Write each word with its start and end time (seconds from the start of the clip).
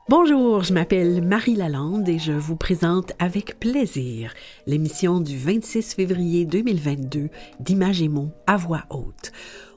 Bonjour, 0.07 0.63
je 0.63 0.73
m'appelle 0.73 1.21
Marie 1.21 1.55
Lalande 1.55 2.09
et 2.09 2.17
je 2.17 2.31
vous 2.31 2.55
présente 2.55 3.11
avec 3.19 3.59
plaisir 3.59 4.33
l'émission 4.65 5.19
du 5.19 5.37
26 5.37 5.93
février 5.93 6.45
2022 6.45 7.29
d'Imagémo 7.59 8.31
à 8.47 8.57
voix 8.57 8.85
haute. 8.89 9.31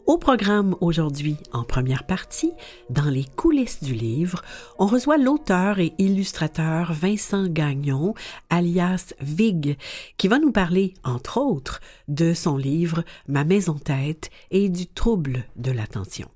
Au 0.07 0.19
programme 0.19 0.75
aujourd'hui, 0.80 1.37
en 1.53 1.62
première 1.62 2.05
partie, 2.05 2.52
dans 2.91 3.09
les 3.09 3.25
coulisses 3.25 3.84
du 3.84 3.95
livre, 3.95 4.43
on 4.80 4.87
reçoit 4.87 5.16
l'auteur 5.16 5.79
et 5.79 5.95
illustrateur 5.98 6.93
Vincent 6.93 7.47
Gagnon, 7.47 8.15
alias 8.51 9.15
Vig, 9.20 9.78
qui 10.16 10.27
va 10.27 10.41
nous 10.41 10.51
parler, 10.51 10.95
entre 11.05 11.38
autres, 11.38 11.80
de 12.09 12.34
son 12.34 12.56
livre 12.56 13.05
Ma 13.28 13.45
maison 13.45 13.75
tête 13.75 14.30
et 14.51 14.69
du 14.69 14.88
trouble 14.88 15.45
de 15.55 15.70
l'attention. 15.70 16.28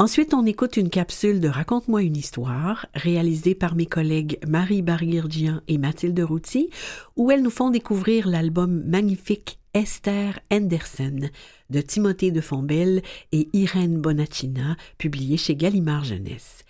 Ensuite, 0.00 0.32
on 0.32 0.46
écoute 0.46 0.78
une 0.78 0.88
capsule 0.88 1.40
de 1.40 1.48
Raconte-moi 1.48 2.00
une 2.00 2.16
histoire, 2.16 2.86
réalisée 2.94 3.54
par 3.54 3.74
mes 3.74 3.84
collègues 3.84 4.38
Marie 4.48 4.80
Barguirgian 4.80 5.60
et 5.68 5.76
Mathilde 5.76 6.18
Routy, 6.20 6.70
où 7.16 7.30
elles 7.30 7.42
nous 7.42 7.50
font 7.50 7.68
découvrir 7.68 8.26
l'album 8.26 8.82
magnifique 8.86 9.58
Esther 9.74 10.40
Henderson 10.50 11.28
de 11.68 11.80
Timothée 11.82 12.30
de 12.30 12.40
Fombelle 12.40 13.02
et 13.32 13.50
Irène 13.52 14.00
Bonacina, 14.00 14.78
publié 14.96 15.36
chez 15.36 15.54
Gallimard 15.54 16.04
Jeunesse. 16.04 16.64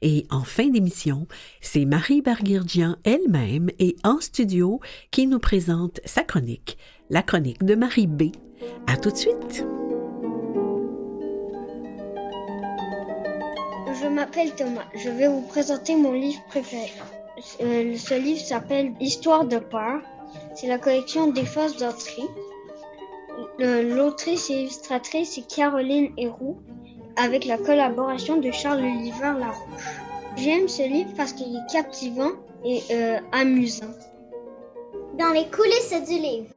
Et 0.00 0.24
en 0.30 0.44
fin 0.44 0.68
d'émission, 0.68 1.26
c'est 1.60 1.86
Marie 1.86 2.22
Barguirgian 2.22 2.94
elle-même 3.02 3.68
et 3.80 3.96
en 4.04 4.20
studio 4.20 4.78
qui 5.10 5.26
nous 5.26 5.40
présente 5.40 5.98
sa 6.04 6.22
chronique, 6.22 6.78
la 7.10 7.24
chronique 7.24 7.64
de 7.64 7.74
Marie 7.74 8.06
B. 8.06 8.30
À 8.86 8.96
tout 8.96 9.10
de 9.10 9.16
suite! 9.16 9.66
M'appelle 14.16 14.54
Thomas. 14.54 14.86
Je 14.94 15.10
vais 15.10 15.28
vous 15.28 15.42
présenter 15.42 15.94
mon 15.94 16.12
livre 16.12 16.42
préféré. 16.48 16.90
Euh, 17.60 17.94
ce 17.98 18.14
livre 18.14 18.40
s'appelle 18.40 18.94
Histoire 18.98 19.44
de 19.44 19.58
peur. 19.58 20.00
C'est 20.54 20.68
la 20.68 20.78
collection 20.78 21.26
des 21.26 21.44
faces 21.44 21.76
d'Autry. 21.76 22.24
L'autrice 23.58 24.48
et 24.48 24.62
illustratrice 24.62 25.34
c'est 25.34 25.46
Caroline 25.46 26.12
Héroux 26.16 26.56
avec 27.16 27.44
la 27.44 27.58
collaboration 27.58 28.38
de 28.38 28.50
Charles 28.50 28.80
Oliver 28.80 29.34
Larouche. 29.38 30.00
J'aime 30.36 30.66
ce 30.66 30.82
livre 30.82 31.10
parce 31.14 31.34
qu'il 31.34 31.54
est 31.54 31.70
captivant 31.70 32.32
et 32.64 32.80
euh, 32.90 33.18
amusant. 33.32 33.94
Dans 35.18 35.32
les 35.34 35.46
coulisses 35.50 36.08
du 36.08 36.18
livre. 36.18 36.55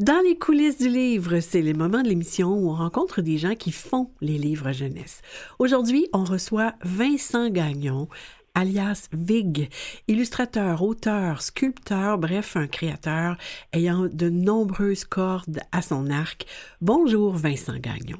Dans 0.00 0.18
les 0.24 0.38
coulisses 0.38 0.78
du 0.78 0.88
livre, 0.88 1.40
c'est 1.40 1.60
les 1.60 1.74
moments 1.74 2.00
de 2.00 2.08
l'émission 2.08 2.54
où 2.54 2.70
on 2.70 2.74
rencontre 2.74 3.20
des 3.20 3.36
gens 3.36 3.54
qui 3.54 3.70
font 3.70 4.08
les 4.22 4.38
livres 4.38 4.72
jeunesse. 4.72 5.20
Aujourd'hui, 5.58 6.08
on 6.14 6.24
reçoit 6.24 6.72
Vincent 6.82 7.50
Gagnon, 7.50 8.08
alias 8.54 9.10
Vig, 9.12 9.68
illustrateur, 10.08 10.82
auteur, 10.82 11.42
sculpteur, 11.42 12.16
bref, 12.16 12.56
un 12.56 12.66
créateur 12.66 13.36
ayant 13.74 14.06
de 14.10 14.30
nombreuses 14.30 15.04
cordes 15.04 15.60
à 15.70 15.82
son 15.82 16.08
arc. 16.08 16.46
Bonjour 16.80 17.34
Vincent 17.34 17.76
Gagnon. 17.78 18.16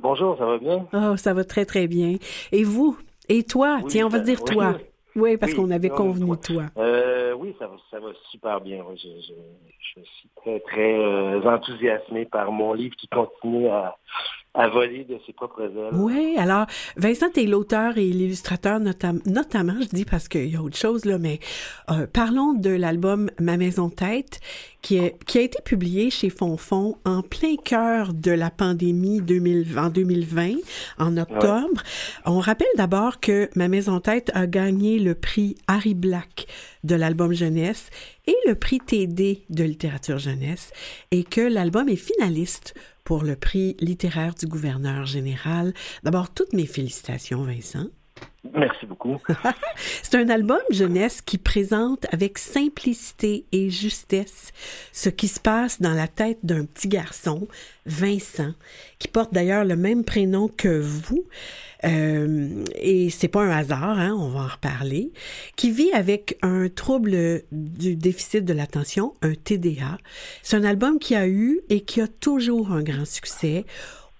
Bonjour, 0.00 0.38
ça 0.38 0.46
va 0.46 0.58
bien? 0.58 0.86
Oh, 0.92 1.16
ça 1.16 1.34
va 1.34 1.42
très 1.42 1.64
très 1.64 1.88
bien. 1.88 2.18
Et 2.52 2.62
vous? 2.62 2.96
Et 3.28 3.42
toi? 3.42 3.80
Oui, 3.82 3.88
Tiens, 3.88 4.06
on 4.06 4.10
va 4.10 4.20
dire 4.20 4.38
oui. 4.46 4.54
toi. 4.54 4.78
Oui, 5.16 5.36
parce 5.36 5.52
Oui, 5.52 5.58
qu'on 5.58 5.70
avait 5.70 5.88
convenu 5.90 6.26
toi. 6.26 6.36
toi. 6.36 6.64
Euh, 6.78 7.32
oui, 7.34 7.54
ça 7.58 7.66
va, 7.66 7.76
ça 7.90 7.98
va 7.98 8.08
super 8.30 8.60
bien. 8.60 8.84
oui. 8.88 8.96
Je, 9.02 9.08
je- 9.08 10.00
je 10.00 10.00
suis 10.04 10.28
très, 10.36 10.60
très 10.60 10.98
euh, 10.98 11.42
enthousiasmé 11.42 12.24
par 12.26 12.52
mon 12.52 12.72
livre 12.74 12.94
qui 12.96 13.08
continue 13.08 13.68
à, 13.68 13.96
à 14.52 14.68
voler 14.68 15.04
de 15.04 15.16
ses 15.26 15.32
propres 15.32 15.62
ailes. 15.62 15.94
Oui, 15.94 16.34
alors, 16.36 16.66
Vincent 16.96 17.30
est 17.36 17.46
l'auteur 17.46 17.98
et 17.98 18.06
l'illustrateur, 18.06 18.80
notam- 18.80 19.22
notamment, 19.24 19.76
je 19.80 19.86
dis 19.86 20.04
parce 20.04 20.26
qu'il 20.26 20.50
y 20.50 20.56
a 20.56 20.62
autre 20.62 20.76
chose, 20.76 21.04
là, 21.04 21.18
mais 21.18 21.38
euh, 21.90 22.08
parlons 22.12 22.52
de 22.54 22.70
l'album 22.70 23.30
Ma 23.38 23.56
Maison 23.56 23.90
Tête, 23.90 24.40
qui, 24.82 24.96
est, 24.96 25.14
qui 25.24 25.38
a 25.38 25.42
été 25.42 25.62
publié 25.64 26.10
chez 26.10 26.30
Fonfon 26.30 26.96
en 27.04 27.22
plein 27.22 27.54
cœur 27.56 28.12
de 28.12 28.32
la 28.32 28.50
pandémie 28.50 29.20
2000, 29.20 29.78
en 29.78 29.88
2020, 29.88 30.54
en 30.98 31.16
octobre. 31.16 31.82
On 32.26 32.40
rappelle 32.40 32.66
d'abord 32.76 33.20
que 33.20 33.48
Ma 33.54 33.68
Maison 33.68 34.00
Tête 34.00 34.32
a 34.34 34.48
gagné 34.48 34.98
le 34.98 35.14
prix 35.14 35.54
Harry 35.68 35.94
Black 35.94 36.46
de 36.82 36.96
l'album 36.96 37.32
jeunesse 37.32 37.88
et 38.26 38.34
le 38.48 38.54
prix 38.56 38.80
TD 38.80 39.44
de 39.48 39.62
littérature 39.64 40.18
jeunesse, 40.18 40.72
et 41.12 41.22
que 41.22 41.40
l'album 41.40 41.88
est 41.88 41.94
finaliste 41.96 42.74
pour 43.10 43.24
le 43.24 43.34
prix 43.34 43.76
littéraire 43.80 44.36
du 44.36 44.46
gouverneur 44.46 45.04
général. 45.04 45.74
D'abord, 46.04 46.32
toutes 46.32 46.52
mes 46.52 46.64
félicitations, 46.64 47.42
Vincent. 47.42 47.88
Merci 48.54 48.86
beaucoup. 48.86 49.18
C'est 50.02 50.16
un 50.16 50.28
album 50.30 50.60
jeunesse 50.70 51.20
qui 51.20 51.36
présente 51.36 52.06
avec 52.12 52.38
simplicité 52.38 53.44
et 53.52 53.68
justesse 53.68 54.52
ce 54.92 55.10
qui 55.10 55.28
se 55.28 55.38
passe 55.38 55.80
dans 55.80 55.92
la 55.92 56.08
tête 56.08 56.38
d'un 56.42 56.64
petit 56.64 56.88
garçon, 56.88 57.46
Vincent, 57.84 58.52
qui 58.98 59.08
porte 59.08 59.32
d'ailleurs 59.34 59.64
le 59.64 59.76
même 59.76 60.04
prénom 60.04 60.48
que 60.48 60.80
vous. 60.80 61.24
Euh, 61.84 62.64
et 62.76 63.08
c'est 63.10 63.28
pas 63.28 63.42
un 63.42 63.50
hasard, 63.50 63.98
hein, 63.98 64.14
on 64.18 64.28
va 64.28 64.40
en 64.40 64.48
reparler, 64.48 65.12
qui 65.56 65.70
vit 65.70 65.92
avec 65.92 66.38
un 66.42 66.68
trouble 66.68 67.42
du 67.52 67.96
déficit 67.96 68.44
de 68.44 68.52
l'attention, 68.52 69.14
un 69.22 69.34
TDA. 69.34 69.98
C'est 70.42 70.56
un 70.56 70.64
album 70.64 70.98
qui 70.98 71.14
a 71.14 71.26
eu 71.26 71.60
et 71.68 71.80
qui 71.80 72.00
a 72.00 72.08
toujours 72.08 72.72
un 72.72 72.82
grand 72.82 73.06
succès, 73.06 73.64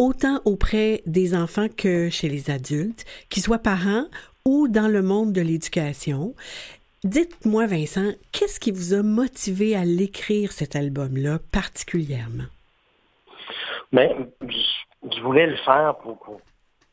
autant 0.00 0.40
auprès 0.46 1.02
des 1.04 1.36
enfants 1.36 1.68
que 1.68 2.08
chez 2.08 2.28
les 2.28 2.50
adultes, 2.50 3.04
qu'ils 3.28 3.42
soient 3.42 3.58
parents 3.58 4.06
ou 4.46 4.66
dans 4.66 4.88
le 4.88 5.02
monde 5.02 5.32
de 5.32 5.42
l'éducation. 5.42 6.34
Dites-moi, 7.04 7.66
Vincent, 7.66 8.12
qu'est-ce 8.32 8.58
qui 8.58 8.70
vous 8.70 8.94
a 8.94 9.02
motivé 9.02 9.76
à 9.76 9.84
l'écrire 9.84 10.52
cet 10.52 10.74
album-là 10.74 11.38
particulièrement? 11.52 12.48
Mais 13.92 14.16
je, 14.40 15.14
je 15.14 15.20
voulais 15.20 15.46
le 15.46 15.56
faire 15.56 15.94
pour, 16.02 16.18
pour 16.18 16.40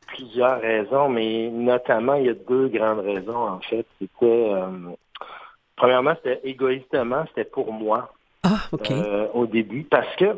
plusieurs 0.08 0.60
raisons, 0.60 1.08
mais 1.08 1.50
notamment, 1.50 2.16
il 2.16 2.26
y 2.26 2.30
a 2.30 2.34
deux 2.34 2.68
grandes 2.68 3.00
raisons, 3.00 3.38
en 3.38 3.62
fait. 3.62 3.86
C'était, 4.00 4.50
euh, 4.54 4.70
premièrement, 5.78 6.14
c'était 6.16 6.42
égoïstement, 6.44 7.24
c'était 7.30 7.50
pour 7.50 7.72
moi. 7.72 8.14
Ah, 8.44 8.68
OK. 8.74 8.92
euh, 8.92 9.28
au 9.34 9.46
début 9.46 9.84
parce 9.84 10.14
que 10.16 10.38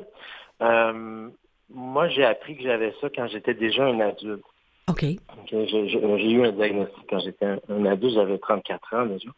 euh, 0.61 1.29
moi, 1.73 2.07
j'ai 2.09 2.25
appris 2.25 2.57
que 2.57 2.63
j'avais 2.63 2.93
ça 3.01 3.09
quand 3.15 3.27
j'étais 3.27 3.53
déjà 3.53 3.85
un 3.85 3.99
adulte. 3.99 4.43
OK. 4.89 5.03
Ok, 5.03 5.49
J'ai 5.51 6.31
eu 6.31 6.43
un 6.45 6.51
diagnostic 6.51 7.03
quand 7.07 7.19
j'étais 7.19 7.45
un, 7.45 7.59
un 7.69 7.85
adulte, 7.85 8.15
j'avais 8.15 8.39
34 8.39 8.95
ans 8.95 9.05
déjà. 9.05 9.29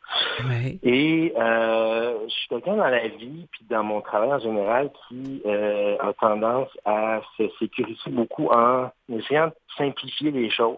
Ouais. 0.48 0.78
Et 0.82 1.34
euh, 1.38 2.20
je 2.26 2.34
suis 2.34 2.48
quelqu'un 2.48 2.78
dans 2.78 2.88
la 2.88 3.08
vie, 3.10 3.48
puis 3.52 3.66
dans 3.70 3.84
mon 3.84 4.00
travail 4.00 4.32
en 4.32 4.40
général, 4.40 4.90
qui 5.10 5.42
euh, 5.46 5.98
a 6.00 6.14
tendance 6.14 6.70
à 6.86 7.22
se 7.38 7.44
sécuriser 7.60 8.00
beaucoup 8.12 8.48
en 8.48 8.92
essayant 9.10 9.48
de 9.48 9.54
simplifier 9.78 10.32
les 10.32 10.50
choses. 10.50 10.78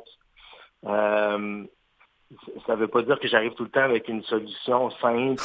Euh, 0.85 1.63
ça 2.65 2.73
ne 2.75 2.79
veut 2.79 2.87
pas 2.87 3.03
dire 3.03 3.19
que 3.19 3.27
j'arrive 3.27 3.53
tout 3.53 3.63
le 3.65 3.69
temps 3.69 3.81
avec 3.81 4.07
une 4.07 4.23
solution 4.23 4.89
simple 5.01 5.35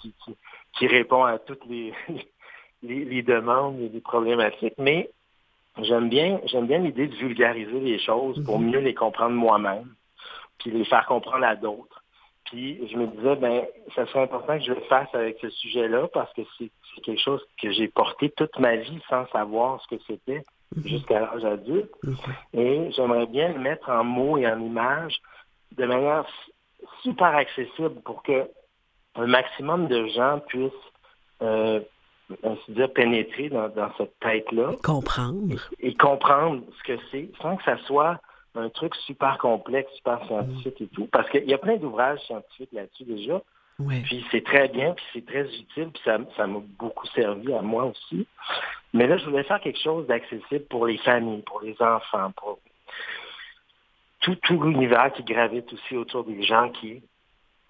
qui, 0.00 0.12
qui- 0.24 0.36
qui 0.78 0.86
répond 0.86 1.24
à 1.24 1.38
toutes 1.38 1.64
les, 1.66 1.92
les, 2.82 3.04
les 3.04 3.22
demandes 3.22 3.80
et 3.80 3.88
les 3.90 4.00
problématiques, 4.00 4.74
mais 4.78 5.10
j'aime 5.82 6.08
bien 6.08 6.40
j'aime 6.46 6.66
bien 6.66 6.78
l'idée 6.78 7.06
de 7.06 7.14
vulgariser 7.14 7.80
les 7.80 7.98
choses 7.98 8.42
pour 8.44 8.58
mieux 8.58 8.80
les 8.80 8.94
comprendre 8.94 9.34
moi-même, 9.34 9.94
puis 10.58 10.70
les 10.70 10.84
faire 10.84 11.06
comprendre 11.06 11.44
à 11.44 11.56
d'autres. 11.56 12.02
Puis 12.44 12.88
je 12.90 12.96
me 12.96 13.06
disais, 13.08 13.36
ben, 13.36 13.66
ça 13.94 14.06
serait 14.06 14.22
important 14.22 14.58
que 14.58 14.64
je 14.64 14.72
le 14.72 14.80
fasse 14.82 15.08
avec 15.12 15.36
ce 15.40 15.50
sujet-là 15.50 16.08
parce 16.08 16.32
que 16.32 16.42
c'est 16.56 16.70
quelque 17.02 17.20
chose 17.20 17.42
que 17.60 17.70
j'ai 17.72 17.88
porté 17.88 18.30
toute 18.30 18.58
ma 18.58 18.76
vie 18.76 19.00
sans 19.08 19.26
savoir 19.28 19.82
ce 19.82 19.96
que 19.96 20.02
c'était 20.06 20.44
jusqu'à 20.84 21.20
l'âge 21.20 21.44
adulte. 21.44 21.90
Et 22.54 22.90
j'aimerais 22.92 23.26
bien 23.26 23.52
le 23.52 23.58
mettre 23.58 23.90
en 23.90 24.02
mots 24.04 24.38
et 24.38 24.46
en 24.46 24.60
images 24.60 25.18
de 25.76 25.84
manière 25.84 26.24
super 27.02 27.36
accessible 27.36 28.00
pour 28.02 28.22
que 28.22 28.48
un 29.14 29.26
maximum 29.26 29.88
de 29.88 30.06
gens 30.08 30.40
puissent, 30.46 30.72
euh, 31.42 31.80
ainsi 32.42 32.72
dire, 32.72 32.92
pénétrer 32.92 33.48
dans, 33.48 33.68
dans 33.68 33.90
cette 33.96 34.18
tête-là 34.20 34.72
Comprendre. 34.82 35.70
et 35.80 35.94
comprendre 35.94 36.62
ce 36.78 36.82
que 36.92 36.98
c'est 37.10 37.30
sans 37.40 37.56
que 37.56 37.64
ça 37.64 37.78
soit 37.86 38.20
un 38.54 38.68
truc 38.70 38.94
super 39.06 39.38
complexe, 39.38 39.90
super 39.94 40.24
scientifique 40.26 40.80
et 40.80 40.86
tout. 40.88 41.06
Parce 41.06 41.28
qu'il 41.30 41.44
y 41.44 41.54
a 41.54 41.58
plein 41.58 41.76
d'ouvrages 41.76 42.20
scientifiques 42.20 42.72
là-dessus 42.72 43.04
déjà. 43.04 43.40
Ouais. 43.78 44.02
Puis 44.04 44.24
c'est 44.32 44.44
très 44.44 44.66
bien, 44.68 44.92
puis 44.92 45.04
c'est 45.12 45.24
très 45.24 45.44
utile, 45.44 45.90
puis 45.92 46.02
ça 46.04 46.18
ça 46.36 46.46
m'a 46.48 46.58
beaucoup 46.78 47.06
servi 47.08 47.52
à 47.54 47.62
moi 47.62 47.84
aussi. 47.84 48.26
Mais 48.92 49.06
là, 49.06 49.16
je 49.18 49.24
voulais 49.24 49.44
faire 49.44 49.60
quelque 49.60 49.80
chose 49.80 50.06
d'accessible 50.08 50.64
pour 50.68 50.86
les 50.86 50.98
familles, 50.98 51.42
pour 51.42 51.60
les 51.60 51.80
enfants, 51.80 52.32
pour 52.36 52.58
tout, 54.20 54.34
tout 54.34 54.60
l'univers 54.62 55.12
qui 55.12 55.22
gravite 55.22 55.72
aussi 55.72 55.96
autour 55.96 56.24
des 56.24 56.42
gens 56.42 56.70
qui 56.70 57.02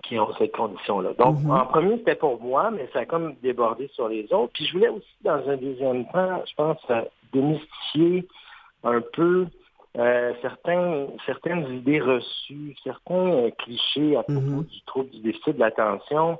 qui 0.03 0.19
ont 0.19 0.33
cette 0.39 0.53
condition-là. 0.53 1.11
Donc, 1.19 1.41
Mhm. 1.41 1.51
en 1.51 1.67
premier, 1.67 1.99
c'était 1.99 2.15
pour 2.15 2.41
moi, 2.41 2.71
mais 2.71 2.89
ça 2.93 3.01
a 3.01 3.05
comme 3.05 3.35
débordé 3.43 3.89
sur 3.95 4.09
les 4.09 4.33
autres. 4.33 4.53
Puis 4.55 4.65
je 4.67 4.73
voulais 4.75 4.89
aussi, 4.89 5.15
dans 5.23 5.47
un 5.49 5.57
deuxième 5.57 6.07
temps, 6.11 6.43
je 6.47 6.55
pense, 6.55 6.79
euh, 6.91 7.03
démystifier 7.33 8.27
un 8.85 9.01
peu 9.01 9.47
euh, 9.97 10.33
certains, 10.43 11.07
certaines 11.27 11.67
idées 11.75 12.01
reçues, 12.01 12.77
certains 12.85 13.33
euh, 13.33 13.51
clichés 13.59 14.17
à 14.17 14.23
propos 14.23 14.41
Mhm. 14.41 14.65
du 14.65 14.81
trouble 14.83 15.11
du 15.11 15.19
déficit 15.21 15.55
de 15.57 15.61
l'attention. 15.61 16.39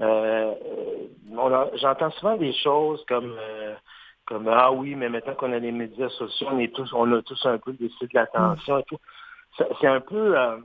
Euh, 0.00 0.54
a- 1.38 1.70
J'entends 1.76 2.10
souvent 2.12 2.36
des 2.36 2.52
choses 2.52 3.04
comme 3.06 3.36
euh, 3.38 3.74
comme 4.26 4.48
ah 4.48 4.72
oui, 4.72 4.94
mais 4.94 5.08
maintenant 5.08 5.34
qu'on 5.34 5.52
a 5.52 5.58
les 5.58 5.72
médias 5.72 6.08
sociaux, 6.10 6.48
on 6.50 6.58
est 6.58 6.74
tous, 6.74 6.92
on 6.92 7.10
a 7.12 7.22
tous 7.22 7.46
un 7.46 7.58
peu 7.58 7.70
le 7.70 7.76
déficit 7.78 8.10
de 8.12 8.18
l'attention 8.18 8.78
et 8.78 8.82
tout. 8.84 8.98
C'est 9.80 9.86
un 9.86 10.00
peu 10.00 10.36
euh, 10.38 10.56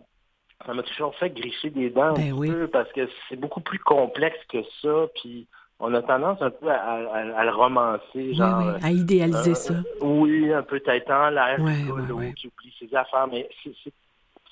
ça 0.65 0.74
m'a 0.74 0.83
toujours 0.83 1.15
fait 1.15 1.30
gricher 1.30 1.69
des 1.69 1.89
dents 1.89 2.12
un 2.12 2.13
Ben 2.13 2.33
oui. 2.33 2.50
peu 2.50 2.68
parce 2.68 2.92
que 2.94 3.07
c'est 3.30 3.36
beaucoup 3.39 3.62
plus 3.62 3.80
complexe 3.80 4.38
que 4.50 4.60
ça. 4.81 5.07
Puis 5.15 5.48
on 5.80 5.94
a 5.94 6.01
tendance 6.01 6.42
un 6.42 6.50
peu 6.51 6.69
à, 6.69 6.75
à- 6.75 7.39
à 7.39 7.44
le 7.45 7.51
romancer, 7.51 8.33
genre 8.33 8.60
oui, 8.65 8.74
à 8.81 8.92
idéaliser 8.92 9.51
euh, 9.51 9.56
ça. 9.56 9.74
oui, 10.01 10.54
un 10.54 10.63
peu 10.63 10.80
tête 10.80 11.10
en 11.10 11.30
l'air, 11.30 11.57
Ouais, 11.60 11.92
ouais, 11.92 12.12
ouais. 12.12 12.33
qui 12.33 12.48
oublie 12.48 12.74
ses 12.80 12.95
affaires, 12.95 13.27
mais 13.31 13.50
c'est- 13.63 13.94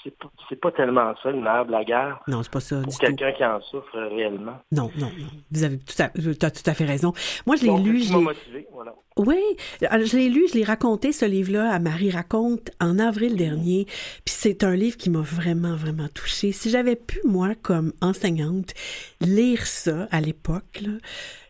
c'est 0.03 0.17
pas, 0.17 0.29
pas 0.61 0.71
tellement 0.71 1.13
ça, 1.21 1.31
le 1.31 1.41
nerf 1.41 1.65
de 1.65 1.71
la 1.71 1.83
guerre, 1.83 2.19
Non, 2.27 2.41
c'est 2.43 2.51
pas 2.51 2.59
ça 2.59 2.81
pour 2.81 2.97
quelqu'un 2.97 3.31
qui 3.33 3.45
en 3.45 3.61
souffre 3.61 3.97
réellement. 4.09 4.59
Non, 4.71 4.89
non, 4.97 5.11
non. 5.17 5.27
Vous 5.51 5.63
avez 5.63 5.77
tout 5.77 6.01
à, 6.01 6.09
tu 6.09 6.45
as 6.45 6.51
tout 6.51 6.69
à 6.69 6.73
fait 6.73 6.85
raison. 6.85 7.13
Moi, 7.45 7.55
je 7.55 7.65
l'ai 7.65 7.77
lu, 7.77 8.01
je 8.01 8.13
motivé, 8.13 8.67
voilà. 8.73 8.93
Oui, 9.17 9.39
je 9.81 10.15
l'ai 10.17 10.29
lu, 10.29 10.45
je 10.49 10.57
l'ai 10.57 10.63
raconté, 10.63 11.11
ce 11.11 11.25
livre-là, 11.25 11.71
à 11.71 11.79
Marie 11.79 12.09
Raconte 12.11 12.71
en 12.79 12.97
avril 12.97 13.35
dernier. 13.35 13.85
Puis 13.85 14.33
c'est 14.33 14.63
un 14.63 14.73
livre 14.75 14.95
qui 14.97 15.09
m'a 15.09 15.19
vraiment, 15.21 15.75
vraiment 15.75 16.07
touchée. 16.13 16.51
Si 16.53 16.69
j'avais 16.69 16.95
pu, 16.95 17.19
moi, 17.25 17.49
comme 17.61 17.91
enseignante, 18.01 18.73
lire 19.19 19.65
ça 19.67 20.07
à 20.11 20.21
l'époque, 20.21 20.81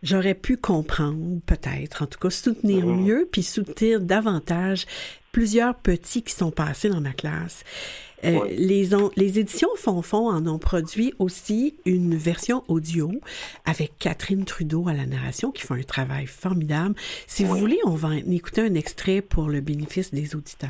j'aurais 0.03 0.33
pu 0.33 0.57
comprendre, 0.57 1.39
peut-être, 1.45 2.01
en 2.03 2.07
tout 2.07 2.19
cas, 2.19 2.31
soutenir 2.31 2.85
Mhm. 2.85 3.01
mieux, 3.05 3.29
puis 3.31 3.43
soutenir 3.43 4.01
davantage 4.01 4.85
plusieurs 5.31 5.75
petits 5.75 6.23
qui 6.23 6.33
sont 6.33 6.51
passés 6.51 6.89
dans 6.89 6.99
ma 6.99 7.13
classe. 7.13 7.63
Euh, 8.23 8.39
Oui. 8.43 8.55
les, 8.55 8.93
on- 8.93 9.11
les 9.15 9.39
éditions 9.39 9.69
Fonfon 9.77 10.29
en 10.29 10.45
ont 10.47 10.59
produit 10.59 11.13
aussi 11.19 11.75
une 11.85 12.15
version 12.15 12.63
audio 12.67 13.11
avec 13.65 13.97
Catherine 13.97 14.45
Trudeau 14.45 14.87
à 14.87 14.93
la 14.93 15.05
narration 15.05 15.51
qui 15.51 15.63
fait 15.63 15.73
un 15.73 15.83
travail 15.83 16.27
formidable. 16.27 16.95
Si 17.27 17.43
vous 17.43 17.55
voulez, 17.57 17.79
on 17.85 17.95
va 17.95 18.09
en 18.09 18.11
écouter 18.31 18.61
un 18.61 18.75
extrait 18.75 19.21
pour 19.21 19.49
le 19.49 19.61
bénéfice 19.61 20.11
des 20.11 20.35
auditeurs. 20.35 20.69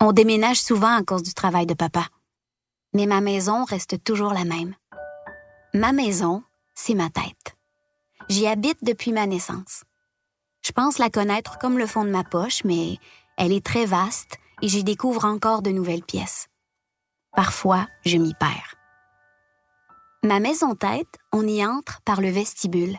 On 0.00 0.12
déménage 0.12 0.60
souvent 0.60 0.96
à 0.96 1.02
cause 1.04 1.22
du 1.22 1.32
travail 1.32 1.66
de 1.66 1.74
papa. 1.74 2.08
Mais 2.92 3.06
ma 3.06 3.20
maison 3.20 3.64
reste 3.64 4.02
toujours 4.02 4.32
la 4.32 4.44
même. 4.44 4.74
Ma 5.72 5.92
maison, 5.92 6.42
c'est 6.74 6.94
ma 6.94 7.10
tête. 7.10 7.56
J'y 8.28 8.46
habite 8.46 8.78
depuis 8.82 9.12
ma 9.12 9.26
naissance. 9.26 9.82
Je 10.64 10.72
pense 10.72 10.98
la 10.98 11.10
connaître 11.10 11.58
comme 11.58 11.78
le 11.78 11.86
fond 11.86 12.04
de 12.04 12.10
ma 12.10 12.24
poche, 12.24 12.64
mais 12.64 12.98
elle 13.36 13.52
est 13.52 13.64
très 13.64 13.84
vaste 13.86 14.38
et 14.62 14.68
j'y 14.68 14.82
découvre 14.84 15.24
encore 15.24 15.62
de 15.62 15.70
nouvelles 15.70 16.02
pièces. 16.04 16.48
Parfois, 17.36 17.86
je 18.04 18.16
m'y 18.16 18.34
perds. 18.34 18.74
Ma 20.22 20.40
maison 20.40 20.74
tête, 20.74 21.18
on 21.32 21.46
y 21.46 21.64
entre 21.64 22.00
par 22.02 22.20
le 22.20 22.28
vestibule. 22.28 22.96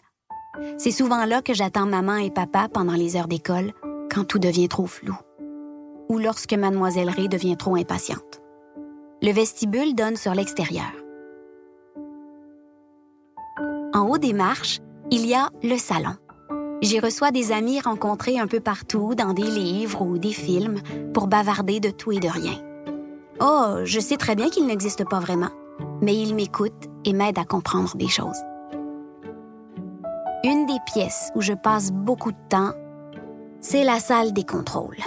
C'est 0.78 0.92
souvent 0.92 1.26
là 1.26 1.42
que 1.42 1.54
j'attends 1.54 1.86
maman 1.86 2.18
et 2.18 2.32
papa 2.32 2.68
pendant 2.72 2.94
les 2.94 3.16
heures 3.16 3.28
d'école, 3.28 3.74
quand 4.12 4.26
tout 4.26 4.40
devient 4.40 4.70
trop 4.70 4.86
flou 4.86 5.16
ou 6.10 6.20
lorsque 6.20 6.54
mademoiselle 6.54 7.10
Ray 7.10 7.28
devient 7.28 7.58
trop 7.58 7.76
impatiente. 7.76 8.42
Le 9.22 9.32
vestibule 9.32 9.96
donne 9.96 10.16
sur 10.16 10.34
l'extérieur. 10.34 10.92
En 13.94 14.10
haut 14.10 14.18
des 14.18 14.34
marches, 14.34 14.80
il 15.12 15.26
y 15.26 15.34
a 15.34 15.50
le 15.64 15.78
salon. 15.78 16.16
J'y 16.82 17.00
reçois 17.00 17.32
des 17.32 17.52
amis 17.52 17.80
rencontrés 17.80 18.38
un 18.38 18.48
peu 18.48 18.60
partout 18.60 19.16
dans 19.16 19.34
des 19.34 19.50
livres 19.50 20.02
ou 20.02 20.18
des 20.18 20.34
films 20.34 20.82
pour 21.14 21.28
bavarder 21.28 21.80
de 21.80 21.90
tout 21.90 22.12
et 22.12 22.20
de 22.20 22.28
rien. 22.28 22.62
Oh, 23.42 23.80
je 23.84 24.00
sais 24.00 24.16
très 24.16 24.36
bien 24.36 24.50
qu'ils 24.50 24.66
n'existent 24.66 25.04
pas 25.04 25.20
vraiment, 25.20 25.50
mais 26.02 26.16
ils 26.16 26.34
m'écoutent 26.34 26.90
et 27.04 27.12
m'aident 27.12 27.40
à 27.40 27.44
comprendre 27.44 27.96
des 27.98 28.08
choses. 28.08 28.38
Une 30.46 30.66
des 30.66 30.80
pièces 30.94 31.32
où 31.36 31.42
je 31.42 31.54
passe 31.54 31.92
beaucoup 31.92 32.32
de 32.32 32.38
temps, 32.50 32.72
c'est 33.60 33.84
la 33.84 34.00
salle 34.00 34.32
des 34.32 34.46
contrôles. 34.46 35.00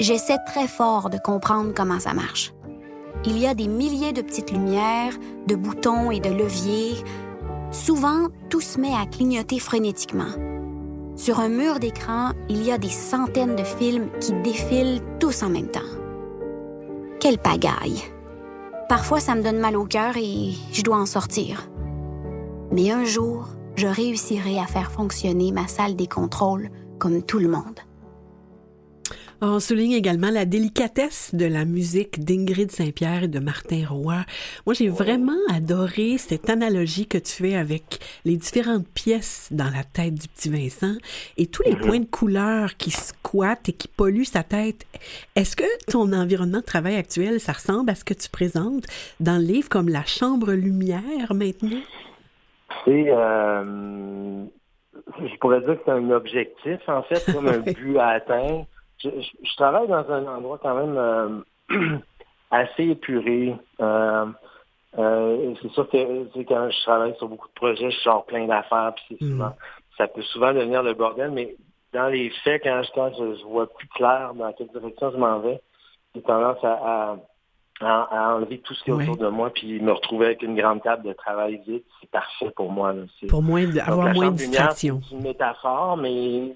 J'essaie 0.00 0.38
très 0.46 0.66
fort 0.66 1.10
de 1.10 1.18
comprendre 1.18 1.72
comment 1.74 2.00
ça 2.00 2.14
marche. 2.14 2.54
Il 3.24 3.36
y 3.36 3.46
a 3.46 3.54
des 3.54 3.68
milliers 3.68 4.12
de 4.12 4.22
petites 4.22 4.52
lumières, 4.52 5.12
de 5.46 5.56
boutons 5.56 6.10
et 6.10 6.20
de 6.20 6.30
leviers. 6.30 7.04
Souvent, 7.70 8.28
tout 8.48 8.60
se 8.60 8.80
met 8.80 8.94
à 8.94 9.04
clignoter 9.04 9.58
frénétiquement. 9.58 10.32
Sur 11.16 11.40
un 11.40 11.48
mur 11.48 11.80
d'écran, 11.80 12.30
il 12.48 12.64
y 12.64 12.70
a 12.70 12.78
des 12.78 12.88
centaines 12.88 13.56
de 13.56 13.64
films 13.64 14.08
qui 14.20 14.32
défilent 14.44 15.02
tous 15.18 15.42
en 15.42 15.50
même 15.50 15.68
temps. 15.68 15.97
Quelle 17.20 17.38
pagaille! 17.38 18.04
Parfois, 18.88 19.18
ça 19.18 19.34
me 19.34 19.42
donne 19.42 19.58
mal 19.58 19.76
au 19.76 19.86
cœur 19.86 20.16
et 20.16 20.52
je 20.72 20.82
dois 20.82 20.98
en 20.98 21.06
sortir. 21.06 21.68
Mais 22.70 22.92
un 22.92 23.04
jour, 23.04 23.48
je 23.74 23.88
réussirai 23.88 24.60
à 24.60 24.66
faire 24.66 24.92
fonctionner 24.92 25.50
ma 25.50 25.66
salle 25.66 25.96
des 25.96 26.06
contrôles 26.06 26.70
comme 27.00 27.22
tout 27.22 27.40
le 27.40 27.48
monde. 27.48 27.80
On 29.40 29.60
souligne 29.60 29.92
également 29.92 30.32
la 30.32 30.44
délicatesse 30.44 31.32
de 31.32 31.46
la 31.46 31.64
musique 31.64 32.24
d'Ingrid 32.24 32.72
Saint-Pierre 32.72 33.22
et 33.22 33.28
de 33.28 33.38
Martin 33.38 33.84
Roy. 33.88 34.24
Moi, 34.66 34.74
j'ai 34.74 34.88
vraiment 34.88 35.38
adoré 35.54 36.18
cette 36.18 36.50
analogie 36.50 37.06
que 37.06 37.18
tu 37.18 37.44
fais 37.44 37.54
avec 37.54 38.00
les 38.24 38.36
différentes 38.36 38.88
pièces 38.88 39.48
dans 39.52 39.70
la 39.70 39.84
tête 39.84 40.14
du 40.14 40.26
petit 40.26 40.50
Vincent 40.50 40.96
et 41.36 41.46
tous 41.46 41.62
les 41.62 41.76
points 41.76 42.00
de 42.00 42.10
couleur 42.10 42.76
qui 42.76 42.90
squattent 42.90 43.68
et 43.68 43.74
qui 43.74 43.86
polluent 43.86 44.24
sa 44.24 44.42
tête. 44.42 44.84
Est-ce 45.36 45.54
que 45.54 45.86
ton 45.88 46.12
environnement 46.12 46.58
de 46.58 46.64
travail 46.64 46.96
actuel, 46.96 47.38
ça 47.38 47.52
ressemble 47.52 47.90
à 47.90 47.94
ce 47.94 48.04
que 48.04 48.14
tu 48.14 48.28
présentes 48.30 48.86
dans 49.20 49.36
le 49.36 49.44
livre 49.44 49.68
comme 49.68 49.88
la 49.88 50.04
chambre 50.04 50.52
lumière 50.52 51.32
maintenant? 51.32 51.78
C'est, 52.84 53.08
euh, 53.08 54.44
je 55.20 55.36
pourrais 55.38 55.60
dire 55.60 55.76
que 55.76 55.82
c'est 55.84 55.92
un 55.92 56.10
objectif, 56.10 56.80
en 56.88 57.04
fait, 57.04 57.24
comme 57.32 57.46
un 57.46 57.58
but 57.72 57.98
à 57.98 58.08
atteindre. 58.08 58.66
Je, 59.02 59.10
travaille 59.56 59.88
dans 59.88 60.10
un 60.10 60.26
endroit 60.26 60.58
quand 60.62 60.74
même 60.74 60.96
euh, 60.96 61.38
assez 62.50 62.84
épuré. 62.84 63.54
Euh, 63.80 64.26
euh, 64.98 65.54
c'est 65.62 65.70
sûr 65.72 65.88
que 65.88 66.42
quand 66.44 66.70
je 66.70 66.82
travaille 66.82 67.14
sur 67.18 67.28
beaucoup 67.28 67.48
de 67.48 67.52
projets, 67.54 67.90
je 67.90 67.98
sors 68.00 68.24
plein 68.26 68.46
d'affaires, 68.46 68.92
puis 68.96 69.04
c'est 69.18 69.24
Mm. 69.24 69.30
souvent, 69.32 69.52
ça 69.96 70.08
peut 70.08 70.22
souvent 70.22 70.52
devenir 70.52 70.82
le 70.82 70.94
bordel, 70.94 71.30
mais 71.30 71.54
dans 71.92 72.08
les 72.08 72.30
faits, 72.44 72.62
quand 72.64 72.82
je, 72.82 72.90
quand 72.94 73.12
je, 73.18 73.36
je 73.36 73.44
vois 73.44 73.66
plus 73.72 73.88
clair 73.88 74.32
dans 74.34 74.52
quelle 74.52 74.68
direction 74.68 75.10
je 75.12 75.16
m'en 75.16 75.38
vais, 75.40 75.60
j'ai 76.14 76.22
tendance 76.22 76.62
à, 76.64 76.72
à, 76.72 77.16
à- 77.80 78.08
à 78.10 78.34
enlever 78.34 78.58
tout 78.58 78.74
ce 78.74 78.82
qui 78.84 78.90
est 78.90 78.94
Ouais. 78.94 79.04
autour 79.04 79.18
de 79.18 79.28
moi, 79.28 79.50
puis 79.50 79.78
me 79.80 79.92
retrouver 79.92 80.26
avec 80.26 80.42
une 80.42 80.56
grande 80.56 80.82
table 80.82 81.06
de 81.06 81.12
travail 81.12 81.60
vide. 81.66 81.82
C'est 82.00 82.10
parfait 82.10 82.50
pour 82.56 82.70
moi. 82.72 82.92
Là. 82.92 83.02
C'est- 83.20 83.26
Pour 83.28 83.42
moins 83.42 83.64
de- 83.66 83.78
avoir 83.80 84.12
moins 84.14 84.30
de 84.30 84.36
distractions. 84.36 85.00
C'est 85.08 85.14
une 85.14 85.22
métaphore, 85.22 85.96
mais 85.96 86.54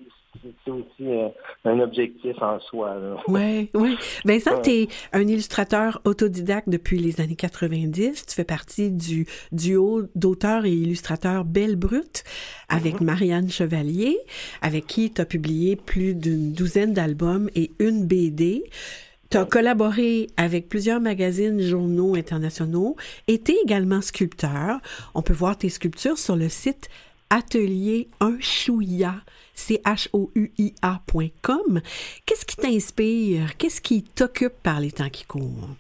c'est 0.65 0.71
aussi 0.71 0.87
euh, 1.01 1.29
un 1.65 1.79
objectif 1.81 2.37
en 2.41 2.59
soi. 2.61 2.97
Oui, 3.29 3.69
oui. 3.75 3.97
Vincent, 4.25 4.57
Ouais. 4.57 4.62
tu 4.62 4.71
es 4.71 4.89
un 5.12 5.27
illustrateur 5.27 6.01
autodidacte 6.05 6.69
depuis 6.69 6.99
les 6.99 7.21
années 7.21 7.37
90. 7.37 8.27
Tu 8.27 8.35
fais 8.35 8.45
partie 8.45 8.91
du 8.91 9.27
duo 9.53 10.05
d'auteurs 10.15 10.65
et 10.65 10.73
illustrateurs 10.73 11.45
Belle 11.45 11.77
Brute 11.77 12.25
avec 12.69 13.01
Mhm. 13.01 13.07
Marianne 13.07 13.51
Chevalier, 13.51 14.19
avec 14.62 14.87
qui 14.87 15.11
tu 15.12 15.21
as 15.21 15.27
publié 15.27 15.77
plus 15.77 16.15
d'une 16.15 16.53
douzaine 16.53 16.93
d'albums 16.93 17.51
et 17.55 17.71
une 17.79 18.07
BD. 18.07 18.65
Tu 19.31 19.39
as 19.39 19.45
collaboré 19.47 20.27
avec 20.37 20.69
plusieurs 20.69 21.01
magazines, 21.01 21.61
journaux 21.61 22.15
internationaux 22.17 22.97
et 23.29 23.41
tu 23.41 23.53
es 23.53 23.57
également 23.65 24.03
sculpteur. 24.03 24.79
On 25.15 25.23
peut 25.23 25.33
voir 25.33 25.57
tes 25.57 25.71
sculptures 25.71 26.19
sur 26.19 26.37
le 26.37 26.51
site 26.51 26.89
Atelier 27.35 28.09
Un 28.21 28.39
Chouïa, 28.41 29.15
C-H-O-U-I-A.com. 29.55 29.81
Qu'est-ce 32.27 32.45
qui 32.45 32.57
t'inspire? 32.57 33.57
Qu'est-ce 33.57 33.81
qui 33.81 34.03
t'occupe 34.03 34.62
par 34.62 34.81
les 34.81 34.91
temps 34.91 35.09
qui 35.09 35.25
courent? 35.25 35.71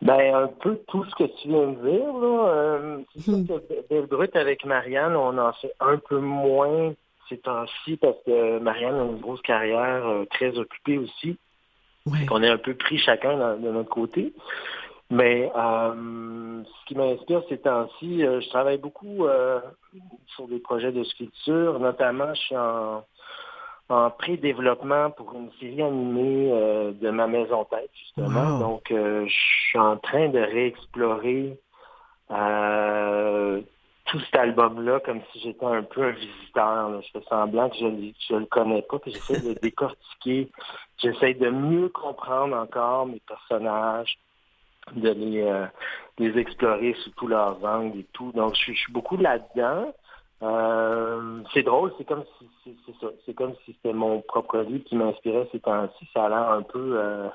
Ben, 0.00 0.34
un 0.34 0.46
peu 0.46 0.80
tout 0.88 1.04
ce 1.04 1.14
que 1.16 1.24
tu 1.24 1.48
viens 1.48 1.66
de 1.66 1.74
dire. 1.86 2.14
Là. 2.14 2.48
Euh, 2.48 3.00
c'est 3.14 3.44
sûr 3.44 3.60
que 3.90 4.06
Brute 4.06 4.34
avec 4.34 4.64
Marianne, 4.64 5.16
on 5.16 5.36
en 5.36 5.52
fait 5.52 5.74
un 5.80 5.98
peu 5.98 6.18
moins 6.18 6.94
ces 7.28 7.36
temps-ci 7.36 7.98
parce 7.98 8.16
que 8.24 8.58
Marianne 8.58 8.94
a 8.94 9.04
une 9.04 9.20
grosse 9.20 9.42
carrière 9.42 10.06
euh, 10.06 10.24
très 10.30 10.56
occupée 10.56 10.96
aussi. 10.96 11.36
Ouais. 12.04 12.26
qu'on 12.26 12.42
est 12.42 12.48
un 12.48 12.58
peu 12.58 12.74
pris 12.74 12.98
chacun 12.98 13.56
de 13.58 13.70
notre 13.70 13.88
côté. 13.90 14.32
Mais 15.12 15.52
euh, 15.54 16.62
ce 16.64 16.86
qui 16.86 16.94
m'inspire 16.94 17.42
ces 17.48 17.58
temps-ci, 17.58 18.24
euh, 18.24 18.40
je 18.40 18.48
travaille 18.48 18.78
beaucoup 18.78 19.26
euh, 19.26 19.60
sur 20.34 20.48
des 20.48 20.58
projets 20.58 20.90
de 20.90 21.04
sculpture. 21.04 21.78
Notamment, 21.78 22.32
je 22.34 22.40
suis 22.40 22.56
en, 22.56 23.04
en 23.90 24.10
pré-développement 24.10 25.10
pour 25.10 25.34
une 25.34 25.50
série 25.60 25.82
animée 25.82 26.48
de 27.00 27.10
ma 27.10 27.26
maison 27.26 27.64
tête, 27.64 27.90
justement. 27.94 28.54
Wow. 28.54 28.58
Donc, 28.58 28.84
je 28.88 29.28
suis 29.28 29.78
en 29.78 29.98
train 29.98 30.28
de 30.30 30.38
réexplorer 30.38 31.58
euh, 32.30 33.60
album-là 34.32 35.00
comme 35.00 35.20
si 35.32 35.40
j'étais 35.40 35.64
un 35.64 35.82
peu 35.82 36.02
un 36.04 36.10
visiteur. 36.10 36.90
là. 36.90 37.00
Je 37.00 37.18
fais 37.18 37.24
semblant 37.28 37.68
que 37.68 37.76
je 37.76 37.84
ne 38.34 38.38
le 38.38 38.46
connais 38.46 38.82
pas, 38.82 38.98
puis 38.98 39.12
j'essaie 39.12 39.40
de 39.40 39.48
le 39.50 39.54
décortiquer. 39.62 40.50
J'essaie 40.98 41.34
de 41.34 41.50
mieux 41.50 41.88
comprendre 41.88 42.56
encore 42.56 43.06
mes 43.06 43.20
personnages, 43.26 44.18
de 44.94 45.10
les, 45.10 45.42
euh, 45.42 45.66
les 46.18 46.38
explorer 46.38 46.94
sous 47.04 47.10
tous 47.10 47.28
leurs 47.28 47.64
angles 47.64 47.98
et 47.98 48.06
tout. 48.12 48.32
Donc, 48.32 48.54
je 48.54 48.72
je 48.72 48.78
suis 48.78 48.92
beaucoup 48.92 49.16
là-dedans. 49.16 49.92
Euh, 50.42 51.40
c'est 51.54 51.62
drôle, 51.62 51.92
c'est 51.98 52.04
comme 52.04 52.24
si 52.38 52.48
c'est 52.64 52.74
c'est 52.86 52.92
ça. 53.00 53.12
C'est 53.24 53.34
comme 53.34 53.52
si 53.64 53.72
c'était 53.72 53.92
mon 53.92 54.20
propre 54.22 54.58
livre 54.60 54.84
qui 54.84 54.96
m'inspirait 54.96 55.48
ces 55.52 55.60
temps-ci. 55.60 56.06
Ça 56.12 56.24
a 56.24 56.28
l'air 56.28 56.50
un 56.50 56.62
peu 56.62 56.98
euh, 56.98 57.28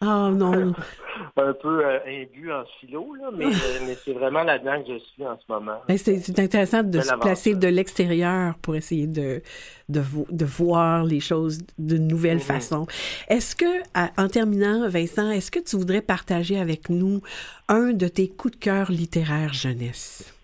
Ah 0.00 0.30
non, 0.32 0.72
un 1.36 1.52
peu 1.52 1.84
euh, 1.84 1.98
imbu 2.06 2.50
en 2.52 2.64
philo, 2.80 3.14
là, 3.16 3.30
mais, 3.36 3.46
euh, 3.46 3.78
mais 3.86 3.96
c'est 4.04 4.12
vraiment 4.14 4.44
là-dedans 4.44 4.82
que 4.82 4.94
je 4.94 4.98
suis 4.98 5.26
en 5.26 5.36
ce 5.38 5.44
moment. 5.52 5.78
Ben, 5.88 5.98
c'est 5.98 6.18
c'est 6.20 6.38
intéressant 6.38 6.82
de 6.82 7.00
se 7.00 7.14
placer 7.16 7.54
de 7.54 7.68
l'extérieur 7.68 8.54
pour 8.62 8.76
essayer 8.76 9.06
de, 9.06 9.42
de, 9.90 10.00
vo- 10.00 10.26
de 10.30 10.44
voir 10.46 11.04
les 11.04 11.20
choses 11.20 11.58
d'une 11.78 12.06
nouvelle 12.08 12.36
Mhm. 12.36 12.40
façon. 12.42 12.86
Est-ce 13.28 13.54
que, 13.56 13.82
à- 13.94 14.10
en 14.16 14.28
terminant, 14.28 14.88
Vincent, 14.88 15.30
est-ce 15.30 15.50
que 15.50 15.60
tu 15.60 15.76
voudrais 15.76 16.02
partager 16.02 16.58
avec 16.58 16.88
nous 16.88 17.20
un 17.68 17.92
de 17.92 18.08
tes 18.08 18.28
coups 18.28 18.54
de 18.58 18.64
cœur 18.64 18.90
littéraires 18.90 19.52
jeunesse? 19.52 20.34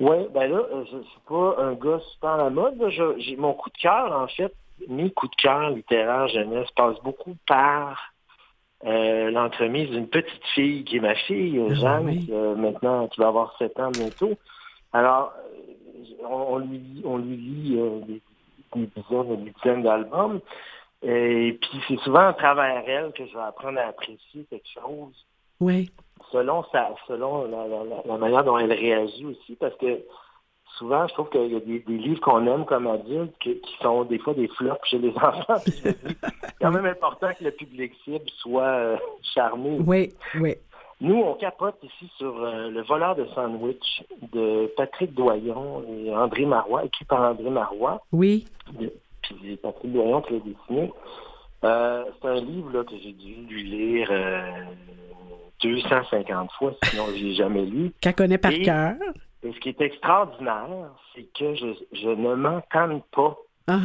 Oui, 0.00 0.16
ben 0.32 0.50
là, 0.50 0.58
euh, 0.72 0.84
je 0.90 0.98
suis 1.02 1.20
pas 1.28 1.56
un 1.58 1.74
gars 1.74 2.00
super 2.12 2.30
à 2.30 2.36
la 2.38 2.50
mode. 2.50 2.82
J'ai 3.18 3.36
mon 3.36 3.52
coup 3.52 3.68
de 3.70 3.76
cœur, 3.78 4.12
en 4.18 4.26
fait, 4.28 4.52
mes 4.88 5.10
coups 5.10 5.30
de 5.36 5.42
cœur 5.42 5.70
littéraires 5.70 6.28
jeunesse 6.28 6.70
passent 6.74 7.00
beaucoup 7.02 7.36
par 7.46 7.98
euh, 8.86 9.30
l'entremise 9.30 9.90
d'une 9.90 10.08
petite 10.08 10.44
fille 10.54 10.84
qui 10.84 10.96
est 10.96 11.00
ma 11.00 11.14
fille, 11.14 11.60
Ah, 11.70 11.74
Jeanne, 11.74 12.06
oui. 12.06 12.24
qui, 12.24 12.32
euh, 12.32 12.54
maintenant 12.54 13.08
qui 13.08 13.20
va 13.20 13.28
avoir 13.28 13.54
7 13.58 13.78
ans 13.78 13.90
bientôt. 13.92 14.32
Alors, 14.94 15.34
on, 16.24 16.54
on 16.54 16.58
lui, 16.58 17.02
on 17.04 17.18
lui 17.18 17.36
lit 17.36 17.76
euh, 17.78 18.00
des, 18.06 18.22
des 18.74 18.86
dizaines 18.96 19.32
et 19.32 19.36
des 19.36 19.50
dizaines 19.62 19.82
d'albums. 19.82 20.40
Et 21.02 21.58
puis 21.60 21.80
c'est 21.88 21.98
souvent 22.00 22.28
à 22.28 22.32
travers 22.34 22.82
elle 22.86 23.12
que 23.12 23.26
je 23.26 23.32
vais 23.34 23.42
apprendre 23.42 23.78
à 23.78 23.84
apprécier 23.88 24.44
quelque 24.50 24.68
chose 24.68 25.26
Oui. 25.60 25.90
Selon 26.32 26.64
sa, 26.72 26.90
selon 27.08 27.44
la, 27.44 27.66
la- 27.66 27.84
la- 27.84 28.02
la 28.04 28.16
manière 28.18 28.44
dont 28.44 28.58
elle 28.58 28.72
réagit 28.72 29.26
aussi, 29.26 29.56
parce 29.56 29.74
que 29.76 30.00
souvent, 30.78 31.06
je 31.08 31.14
trouve 31.14 31.28
qu'il 31.30 31.52
y 31.52 31.56
a 31.56 31.60
des, 31.60 31.80
des 31.80 31.98
livres 31.98 32.20
qu'on 32.20 32.46
aime 32.46 32.64
comme 32.64 32.86
adultes 32.86 33.34
qui 33.40 33.60
sont 33.82 34.04
des 34.04 34.18
fois 34.18 34.34
des 34.34 34.48
flops 34.48 34.80
chez 34.88 34.98
les 34.98 35.10
enfants. 35.16 35.56
C'est 35.58 35.96
quand 36.60 36.70
même 36.70 36.86
important 36.86 37.28
que 37.38 37.44
le 37.44 37.50
public 37.50 37.92
cible 38.04 38.28
soit 38.38 38.62
euh, 38.62 38.96
charmé. 39.34 39.78
Oui, 39.86 40.12
oui. 40.40 40.54
Nous, 41.02 41.16
on 41.16 41.32
capote 41.34 41.76
ici 41.82 42.10
sur 42.18 42.44
euh, 42.44 42.68
Le 42.68 42.82
voleur 42.82 43.16
de 43.16 43.24
sandwich 43.34 44.02
de 44.32 44.70
Patrick 44.76 45.14
Doyon 45.14 45.82
et 45.88 46.14
André 46.14 46.44
Marois, 46.44 46.84
écrit 46.84 47.06
par 47.06 47.22
André 47.30 47.48
Marois 47.48 48.02
Oui. 48.12 48.46
de- 48.78 48.92
puis 49.22 49.56
Patrick 49.56 49.92
Doyon 49.92 50.20
qui 50.22 50.34
l'a 50.34 50.38
dessiné. 50.40 50.92
Euh, 51.64 52.04
c'est 52.20 52.28
un 52.28 52.40
livre 52.40 52.70
là, 52.72 52.84
que 52.84 52.96
j'ai 53.02 53.12
dû 53.12 53.34
lui 53.48 53.62
lire 53.64 54.08
euh, 54.10 54.40
250 55.62 56.50
fois, 56.52 56.72
sinon 56.84 57.04
je 57.08 57.22
l'ai 57.24 57.34
jamais 57.34 57.64
lu. 57.66 57.92
Qu'elle 58.00 58.14
connaît 58.14 58.38
par 58.38 58.52
Et- 58.52 58.62
cœur. 58.62 58.94
Et 59.42 59.52
ce 59.52 59.58
qui 59.60 59.70
est 59.70 59.80
extraordinaire, 59.80 60.90
c'est 61.14 61.26
que 61.38 61.54
je, 61.54 61.66
je 61.92 62.08
ne 62.08 62.34
m'entends 62.34 63.00
pas. 63.14 63.36
Ah. 63.68 63.78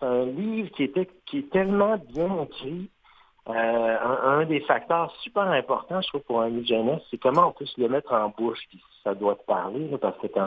C'est 0.00 0.06
un 0.06 0.24
livre 0.24 0.70
qui, 0.70 0.82
était, 0.84 1.08
qui 1.26 1.38
est 1.38 1.50
tellement 1.50 1.96
bien 2.12 2.42
écrit. 2.42 2.90
Euh, 3.48 3.52
un, 3.52 4.40
un 4.40 4.46
des 4.46 4.58
facteurs 4.60 5.14
super 5.22 5.44
importants, 5.44 6.00
je 6.00 6.08
trouve, 6.08 6.22
pour 6.22 6.40
un 6.40 6.48
livre 6.48 6.66
jeunesse, 6.66 7.02
c'est 7.10 7.18
comment 7.18 7.48
on 7.48 7.52
peut 7.52 7.66
se 7.66 7.80
le 7.80 7.88
mettre 7.88 8.12
en 8.12 8.30
bouche. 8.36 8.58
Puis 8.68 8.82
ça 9.04 9.14
doit 9.14 9.36
te 9.36 9.44
parler, 9.46 9.88
là, 9.88 9.98
parce 9.98 10.18
que 10.18 10.26
tu 10.26 10.40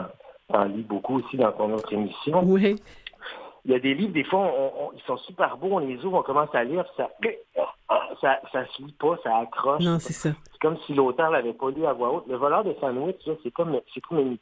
en, 0.52 0.64
lis 0.64 0.82
beaucoup 0.82 1.20
aussi 1.20 1.38
dans 1.38 1.52
ton 1.52 1.72
autre 1.72 1.90
émission. 1.94 2.42
Oui. 2.44 2.76
Il 3.64 3.72
y 3.72 3.74
a 3.74 3.78
des 3.78 3.94
livres, 3.94 4.12
des 4.12 4.24
fois, 4.24 4.40
on- 4.40 4.84
on- 4.86 4.92
ils 4.96 5.02
sont 5.06 5.16
super 5.18 5.56
beaux, 5.56 5.68
on 5.72 5.78
les 5.80 5.96
ouvre, 6.04 6.18
on 6.18 6.22
commence 6.22 6.54
à 6.54 6.64
lire, 6.64 6.84
ça, 6.96 7.10
ça, 8.20 8.40
ça 8.52 8.66
se 8.66 8.82
lit 8.82 8.94
pas, 8.98 9.16
ça 9.22 9.36
accroche. 9.38 9.82
Non, 9.82 9.98
c'est 9.98 10.12
ça. 10.12 10.30
C'est 10.52 10.60
comme 10.60 10.76
si 10.86 10.94
l'auteur 10.94 11.30
l'avait 11.30 11.52
pas 11.52 11.70
lu 11.70 11.84
à 11.86 11.92
voix 11.92 12.12
haute. 12.14 12.24
Le 12.28 12.36
voleur 12.36 12.64
de 12.64 12.74
sandwich, 12.80 13.16
c'est 13.42 13.50
comme, 13.52 13.78
c'est 13.94 14.00
comme 14.00 14.18
une- 14.20 14.38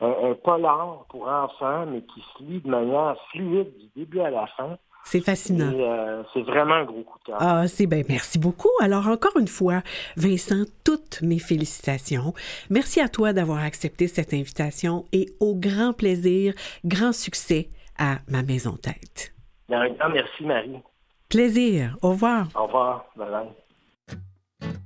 un, 0.00 0.30
un 0.30 0.34
polar 0.34 1.04
pour 1.08 1.28
enfants, 1.28 1.86
mais 1.86 2.02
qui 2.02 2.20
se 2.36 2.42
lit 2.42 2.60
de 2.60 2.68
manière 2.68 3.16
fluide 3.30 3.70
du 3.78 3.86
début 3.96 4.20
à 4.20 4.30
la 4.30 4.46
fin. 4.48 4.76
C'est 5.06 5.20
fascinant. 5.20 5.70
Euh, 5.74 6.22
c'est 6.32 6.40
vraiment 6.42 6.76
un 6.76 6.84
gros 6.84 7.02
coup 7.02 7.18
de 7.18 7.24
cœur. 7.24 7.36
Ah, 7.38 7.68
c'est 7.68 7.86
bien. 7.86 8.02
Merci 8.08 8.38
beaucoup. 8.38 8.70
Alors, 8.80 9.06
encore 9.06 9.36
une 9.38 9.48
fois, 9.48 9.82
Vincent, 10.16 10.64
toutes 10.82 11.20
mes 11.20 11.38
félicitations. 11.38 12.32
Merci 12.70 13.02
à 13.02 13.08
toi 13.10 13.34
d'avoir 13.34 13.62
accepté 13.62 14.08
cette 14.08 14.32
invitation 14.32 15.04
et 15.12 15.26
au 15.40 15.54
grand 15.54 15.92
plaisir, 15.92 16.54
grand 16.86 17.12
succès 17.12 17.68
à 17.98 18.18
ma 18.28 18.42
maison 18.42 18.76
tête. 18.76 19.34
Un 19.70 19.88
grand 19.90 20.10
merci, 20.10 20.44
Marie. 20.44 20.78
Plaisir. 21.28 21.96
Au 22.02 22.10
revoir. 22.10 22.48
Au 22.54 22.66
revoir. 22.66 23.06
Bye 23.16 23.30
bye. 23.30 24.84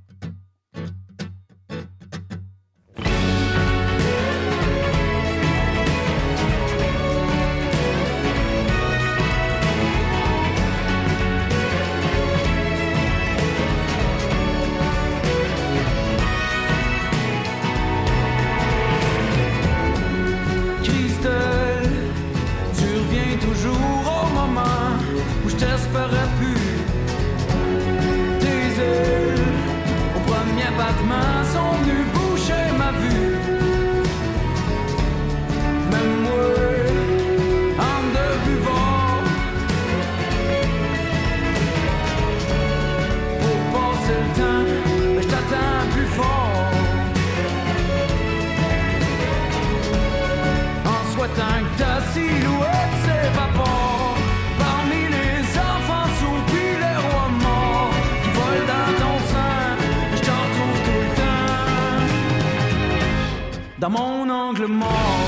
Mon 63.89 64.29
angle 64.29 64.67
mort. 64.67 65.18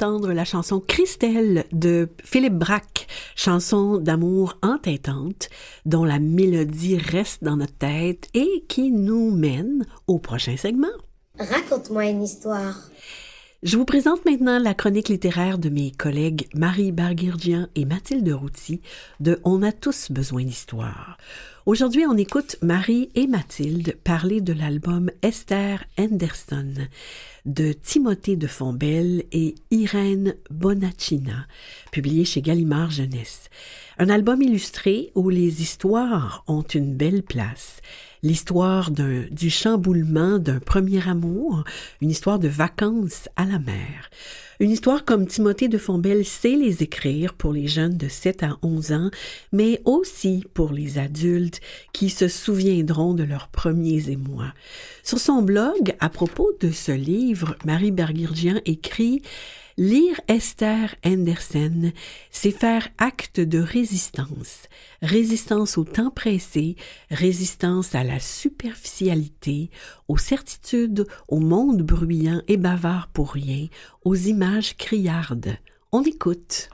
La 0.00 0.44
chanson 0.44 0.80
Christelle 0.80 1.64
de 1.72 2.08
Philippe 2.22 2.54
Braque, 2.54 3.08
chanson 3.34 3.98
d'amour 3.98 4.56
entêtante 4.62 5.48
dont 5.86 6.04
la 6.04 6.20
mélodie 6.20 6.96
reste 6.96 7.42
dans 7.42 7.56
notre 7.56 7.76
tête 7.76 8.28
et 8.34 8.64
qui 8.68 8.92
nous 8.92 9.32
mène 9.32 9.86
au 10.06 10.18
prochain 10.18 10.56
segment. 10.56 10.86
Raconte-moi 11.38 12.06
une 12.06 12.22
histoire. 12.22 12.76
Je 13.64 13.76
vous 13.76 13.84
présente 13.84 14.24
maintenant 14.24 14.60
la 14.60 14.72
chronique 14.72 15.08
littéraire 15.08 15.58
de 15.58 15.68
mes 15.68 15.90
collègues 15.90 16.46
Marie 16.54 16.92
Barguirgian 16.92 17.66
et 17.74 17.86
Mathilde 17.86 18.28
Routy 18.28 18.80
de 19.18 19.40
On 19.42 19.64
a 19.64 19.72
tous 19.72 20.12
besoin 20.12 20.44
d'histoire. 20.44 21.18
Aujourd'hui, 21.66 22.06
on 22.06 22.16
écoute 22.16 22.54
Marie 22.62 23.08
et 23.16 23.26
Mathilde 23.26 23.96
parler 24.04 24.40
de 24.40 24.52
l'album 24.52 25.10
Esther 25.22 25.84
Anderson 25.98 26.72
de 27.46 27.72
Timothée 27.72 28.36
de 28.36 28.46
Fontbelle 28.46 29.24
et 29.32 29.56
Irène 29.72 30.36
Bonaccina, 30.50 31.48
publié 31.90 32.24
chez 32.24 32.42
Gallimard 32.42 32.92
Jeunesse. 32.92 33.50
Un 33.98 34.08
album 34.08 34.40
illustré 34.40 35.10
où 35.16 35.30
les 35.30 35.62
histoires 35.62 36.44
ont 36.46 36.62
une 36.62 36.94
belle 36.94 37.24
place 37.24 37.80
l'histoire 38.22 38.90
du 38.90 39.50
chamboulement 39.50 40.38
d'un 40.38 40.60
premier 40.60 41.06
amour, 41.08 41.64
une 42.00 42.10
histoire 42.10 42.38
de 42.38 42.48
vacances 42.48 43.28
à 43.36 43.44
la 43.44 43.58
mer. 43.58 44.10
Une 44.60 44.72
histoire 44.72 45.04
comme 45.04 45.26
Timothée 45.26 45.68
de 45.68 45.78
Fontbelle 45.78 46.24
sait 46.24 46.56
les 46.56 46.82
écrire 46.82 47.34
pour 47.34 47.52
les 47.52 47.68
jeunes 47.68 47.96
de 47.96 48.08
7 48.08 48.42
à 48.42 48.58
11 48.62 48.92
ans, 48.92 49.10
mais 49.52 49.80
aussi 49.84 50.44
pour 50.52 50.72
les 50.72 50.98
adultes 50.98 51.60
qui 51.92 52.10
se 52.10 52.26
souviendront 52.26 53.14
de 53.14 53.22
leurs 53.22 53.48
premiers 53.48 54.10
émois. 54.10 54.52
Sur 55.04 55.20
son 55.20 55.42
blog, 55.42 55.94
à 56.00 56.08
propos 56.08 56.50
de 56.60 56.72
ce 56.72 56.90
livre, 56.90 57.54
Marie 57.64 57.92
Bergirgian 57.92 58.60
écrit 58.66 59.22
Lire 59.80 60.20
Esther 60.26 60.96
Andersen, 61.06 61.92
c'est 62.32 62.50
faire 62.50 62.88
acte 62.98 63.38
de 63.38 63.60
résistance, 63.60 64.66
résistance 65.02 65.78
au 65.78 65.84
temps 65.84 66.10
pressé, 66.10 66.74
résistance 67.12 67.94
à 67.94 68.02
la 68.02 68.18
superficialité, 68.18 69.70
aux 70.08 70.18
certitudes, 70.18 71.06
au 71.28 71.38
monde 71.38 71.82
bruyant 71.82 72.42
et 72.48 72.56
bavard 72.56 73.08
pour 73.12 73.30
rien, 73.30 73.68
aux 74.04 74.16
images 74.16 74.76
criardes. 74.76 75.56
On 75.92 76.02
écoute. 76.02 76.70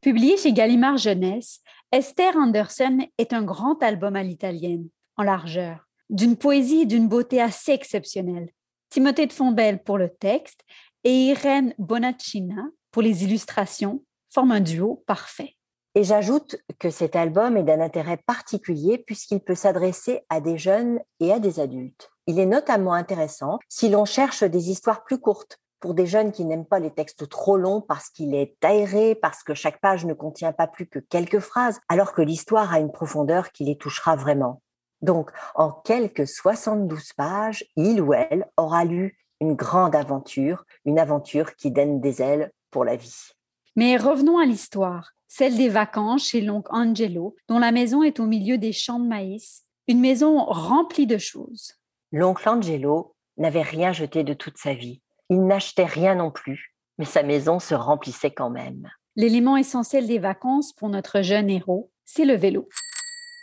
Publié 0.00 0.38
chez 0.38 0.54
Gallimard 0.54 0.96
Jeunesse, 0.96 1.60
Esther 1.92 2.34
Andersen 2.34 3.04
est 3.18 3.34
un 3.34 3.42
grand 3.42 3.82
album 3.82 4.16
à 4.16 4.22
l'italienne, 4.22 4.88
en 5.18 5.22
largeur, 5.22 5.86
d'une 6.08 6.38
poésie 6.38 6.80
et 6.80 6.86
d'une 6.86 7.08
beauté 7.08 7.42
assez 7.42 7.72
exceptionnelle. 7.72 8.48
Timothée 8.88 9.26
de 9.26 9.32
Fontbelle 9.32 9.82
pour 9.82 9.98
le 9.98 10.08
texte 10.08 10.64
et 11.04 11.26
Irène 11.26 11.74
Bonaccina 11.78 12.62
pour 12.90 13.02
les 13.02 13.24
illustrations 13.24 14.02
forment 14.28 14.52
un 14.52 14.60
duo 14.60 15.02
parfait. 15.06 15.56
Et 15.94 16.04
j'ajoute 16.04 16.56
que 16.78 16.90
cet 16.90 17.16
album 17.16 17.56
est 17.56 17.64
d'un 17.64 17.80
intérêt 17.80 18.16
particulier 18.16 18.98
puisqu'il 18.98 19.40
peut 19.40 19.54
s'adresser 19.54 20.22
à 20.30 20.40
des 20.40 20.56
jeunes 20.56 21.00
et 21.20 21.32
à 21.32 21.38
des 21.38 21.60
adultes. 21.60 22.10
Il 22.26 22.38
est 22.38 22.46
notamment 22.46 22.94
intéressant 22.94 23.58
si 23.68 23.90
l'on 23.90 24.04
cherche 24.04 24.42
des 24.42 24.70
histoires 24.70 25.04
plus 25.04 25.18
courtes 25.18 25.58
pour 25.80 25.94
des 25.94 26.06
jeunes 26.06 26.32
qui 26.32 26.44
n'aiment 26.44 26.64
pas 26.64 26.78
les 26.78 26.92
textes 26.92 27.28
trop 27.28 27.56
longs 27.56 27.82
parce 27.82 28.08
qu'il 28.08 28.34
est 28.34 28.56
aéré, 28.62 29.16
parce 29.16 29.42
que 29.42 29.52
chaque 29.52 29.80
page 29.80 30.06
ne 30.06 30.14
contient 30.14 30.52
pas 30.52 30.68
plus 30.68 30.86
que 30.86 31.00
quelques 31.00 31.40
phrases, 31.40 31.80
alors 31.88 32.14
que 32.14 32.22
l'histoire 32.22 32.72
a 32.72 32.78
une 32.78 32.92
profondeur 32.92 33.50
qui 33.50 33.64
les 33.64 33.76
touchera 33.76 34.14
vraiment. 34.14 34.62
Donc, 35.02 35.32
en 35.56 35.72
quelques 35.72 36.28
72 36.28 37.12
pages, 37.14 37.64
il 37.74 38.00
ou 38.00 38.14
elle 38.14 38.46
aura 38.56 38.84
lu 38.84 39.18
une 39.42 39.54
grande 39.54 39.96
aventure, 39.96 40.64
une 40.84 41.00
aventure 41.00 41.56
qui 41.56 41.72
donne 41.72 42.00
des 42.00 42.22
ailes 42.22 42.52
pour 42.70 42.84
la 42.84 42.94
vie. 42.94 43.32
Mais 43.74 43.96
revenons 43.96 44.38
à 44.38 44.46
l'histoire, 44.46 45.10
celle 45.26 45.56
des 45.56 45.68
vacances 45.68 46.28
chez 46.28 46.40
l'oncle 46.40 46.70
Angelo, 46.72 47.34
dont 47.48 47.58
la 47.58 47.72
maison 47.72 48.04
est 48.04 48.20
au 48.20 48.26
milieu 48.26 48.56
des 48.56 48.72
champs 48.72 49.00
de 49.00 49.08
maïs, 49.08 49.64
une 49.88 49.98
maison 49.98 50.44
remplie 50.44 51.08
de 51.08 51.18
choses. 51.18 51.72
L'oncle 52.12 52.48
Angelo 52.48 53.16
n'avait 53.36 53.62
rien 53.62 53.92
jeté 53.92 54.22
de 54.22 54.32
toute 54.32 54.58
sa 54.58 54.74
vie. 54.74 55.02
Il 55.28 55.44
n'achetait 55.44 55.86
rien 55.86 56.14
non 56.14 56.30
plus, 56.30 56.76
mais 56.98 57.04
sa 57.04 57.24
maison 57.24 57.58
se 57.58 57.74
remplissait 57.74 58.30
quand 58.30 58.50
même. 58.50 58.88
L'élément 59.16 59.56
essentiel 59.56 60.06
des 60.06 60.20
vacances 60.20 60.72
pour 60.72 60.88
notre 60.88 61.22
jeune 61.22 61.50
héros, 61.50 61.90
c'est 62.04 62.24
le 62.24 62.36
vélo. 62.36 62.68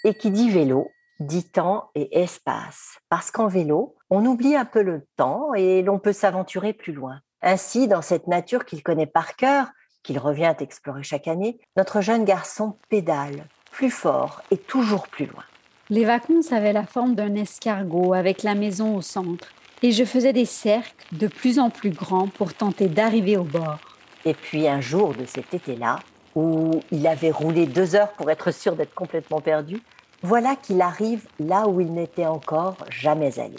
Et 0.05 0.13
qui 0.13 0.31
dit 0.31 0.49
vélo, 0.49 0.87
dit 1.19 1.51
temps 1.51 1.89
et 1.93 2.21
espace, 2.21 2.99
parce 3.09 3.31
qu'en 3.31 3.47
vélo, 3.47 3.97
on 4.09 4.25
oublie 4.25 4.55
un 4.55 4.65
peu 4.65 4.81
le 4.81 5.05
temps 5.17 5.53
et 5.53 5.81
l'on 5.81 5.99
peut 5.99 6.13
s'aventurer 6.13 6.73
plus 6.73 6.93
loin. 6.93 7.19
Ainsi, 7.41 7.87
dans 7.87 8.01
cette 8.01 8.27
nature 8.27 8.65
qu'il 8.65 8.83
connaît 8.83 9.05
par 9.05 9.35
cœur, 9.35 9.67
qu'il 10.03 10.19
revient 10.19 10.53
explorer 10.59 11.03
chaque 11.03 11.27
année, 11.27 11.59
notre 11.77 12.01
jeune 12.01 12.25
garçon 12.25 12.77
pédale 12.89 13.45
plus 13.71 13.91
fort 13.91 14.41
et 14.51 14.57
toujours 14.57 15.07
plus 15.07 15.25
loin. 15.25 15.43
Les 15.89 16.05
vacances 16.05 16.51
avaient 16.51 16.73
la 16.73 16.85
forme 16.85 17.15
d'un 17.15 17.35
escargot 17.35 18.13
avec 18.13 18.43
la 18.43 18.55
maison 18.55 18.95
au 18.95 19.01
centre, 19.01 19.47
et 19.81 19.91
je 19.91 20.03
faisais 20.03 20.33
des 20.33 20.45
cercles 20.45 21.05
de 21.13 21.27
plus 21.27 21.57
en 21.57 21.69
plus 21.69 21.91
grands 21.91 22.27
pour 22.27 22.53
tenter 22.53 22.87
d'arriver 22.87 23.37
au 23.37 23.43
bord. 23.43 23.79
Et 24.25 24.33
puis 24.33 24.67
un 24.67 24.81
jour 24.81 25.13
de 25.13 25.25
cet 25.25 25.53
été-là, 25.53 25.99
où 26.35 26.81
il 26.91 27.07
avait 27.07 27.31
roulé 27.31 27.65
deux 27.65 27.95
heures 27.95 28.11
pour 28.13 28.29
être 28.29 28.51
sûr 28.51 28.75
d'être 28.75 28.93
complètement 28.93 29.39
perdu, 29.39 29.81
voilà 30.21 30.55
qu'il 30.55 30.81
arrive 30.81 31.27
là 31.39 31.67
où 31.67 31.79
il 31.79 31.93
n'était 31.93 32.25
encore 32.25 32.77
jamais 32.89 33.39
allé. 33.39 33.55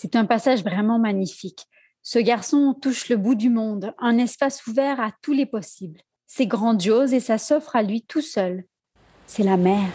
C'est 0.00 0.14
un 0.14 0.26
passage 0.26 0.62
vraiment 0.62 1.00
magnifique. 1.00 1.66
Ce 2.04 2.20
garçon 2.20 2.72
touche 2.72 3.08
le 3.08 3.16
bout 3.16 3.34
du 3.34 3.50
monde, 3.50 3.96
un 3.98 4.16
espace 4.16 4.64
ouvert 4.68 5.00
à 5.00 5.10
tous 5.22 5.32
les 5.32 5.44
possibles. 5.44 6.02
C'est 6.24 6.46
grandiose 6.46 7.12
et 7.14 7.18
ça 7.18 7.36
s'offre 7.36 7.74
à 7.74 7.82
lui 7.82 8.02
tout 8.02 8.20
seul. 8.20 8.62
C'est 9.26 9.42
la 9.42 9.56
mer. 9.56 9.88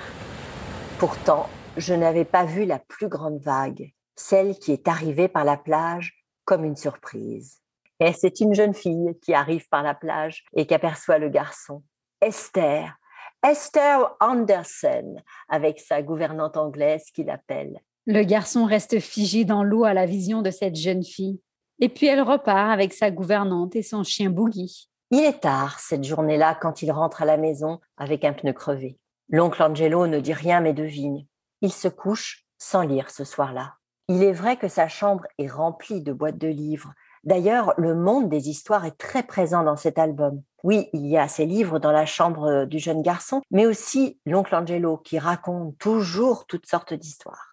Pourtant, 0.99 1.47
je 1.77 1.93
n'avais 1.93 2.25
pas 2.25 2.43
vu 2.43 2.65
la 2.65 2.79
plus 2.79 3.07
grande 3.07 3.39
vague, 3.39 3.93
celle 4.17 4.59
qui 4.59 4.73
est 4.73 4.89
arrivée 4.89 5.29
par 5.29 5.45
la 5.45 5.55
plage 5.55 6.25
comme 6.43 6.65
une 6.65 6.75
surprise. 6.75 7.61
Et 8.01 8.11
c'est 8.11 8.41
une 8.41 8.53
jeune 8.53 8.73
fille 8.73 9.17
qui 9.21 9.33
arrive 9.33 9.69
par 9.69 9.83
la 9.83 9.95
plage 9.95 10.43
et 10.53 10.67
qui 10.67 10.73
aperçoit 10.73 11.17
le 11.17 11.29
garçon. 11.29 11.81
Esther, 12.19 12.93
Esther 13.41 14.17
Anderson, 14.19 15.15
avec 15.47 15.79
sa 15.79 16.01
gouvernante 16.01 16.57
anglaise 16.57 17.05
qui 17.15 17.23
l'appelle. 17.23 17.79
Le 18.05 18.23
garçon 18.23 18.65
reste 18.65 18.99
figé 18.99 19.45
dans 19.45 19.63
l'eau 19.63 19.85
à 19.85 19.93
la 19.93 20.05
vision 20.05 20.41
de 20.41 20.51
cette 20.51 20.75
jeune 20.75 21.03
fille. 21.03 21.39
Et 21.79 21.87
puis 21.87 22.07
elle 22.07 22.21
repart 22.21 22.71
avec 22.71 22.93
sa 22.93 23.11
gouvernante 23.11 23.77
et 23.77 23.81
son 23.81 24.03
chien 24.03 24.29
Boogie. 24.29 24.89
Il 25.11 25.21
est 25.21 25.39
tard 25.39 25.79
cette 25.79 26.03
journée-là 26.03 26.57
quand 26.59 26.81
il 26.81 26.91
rentre 26.91 27.21
à 27.21 27.25
la 27.25 27.37
maison 27.37 27.79
avec 27.95 28.25
un 28.25 28.33
pneu 28.33 28.51
crevé. 28.51 28.99
L'oncle 29.29 29.63
Angelo 29.63 30.05
ne 30.07 30.19
dit 30.19 30.33
rien 30.33 30.59
mais 30.59 30.73
devine. 30.73 31.25
Il 31.61 31.71
se 31.71 31.87
couche 31.87 32.45
sans 32.57 32.81
lire 32.81 33.09
ce 33.09 33.23
soir-là. 33.23 33.75
Il 34.09 34.21
est 34.21 34.33
vrai 34.33 34.57
que 34.57 34.67
sa 34.67 34.89
chambre 34.89 35.25
est 35.37 35.47
remplie 35.47 36.01
de 36.01 36.11
boîtes 36.11 36.37
de 36.37 36.49
livres. 36.49 36.93
D'ailleurs, 37.23 37.73
le 37.77 37.95
monde 37.95 38.27
des 38.27 38.49
histoires 38.49 38.83
est 38.83 38.97
très 38.97 39.23
présent 39.23 39.63
dans 39.63 39.77
cet 39.77 39.97
album. 39.97 40.41
Oui, 40.63 40.89
il 40.91 41.07
y 41.07 41.17
a 41.17 41.29
ces 41.29 41.45
livres 41.45 41.79
dans 41.79 41.93
la 41.93 42.05
chambre 42.05 42.65
du 42.65 42.79
jeune 42.79 43.01
garçon, 43.01 43.41
mais 43.49 43.65
aussi 43.65 44.19
l'oncle 44.25 44.53
Angelo 44.53 44.97
qui 44.97 45.19
raconte 45.19 45.77
toujours 45.77 46.45
toutes 46.47 46.65
sortes 46.65 46.93
d'histoires. 46.93 47.52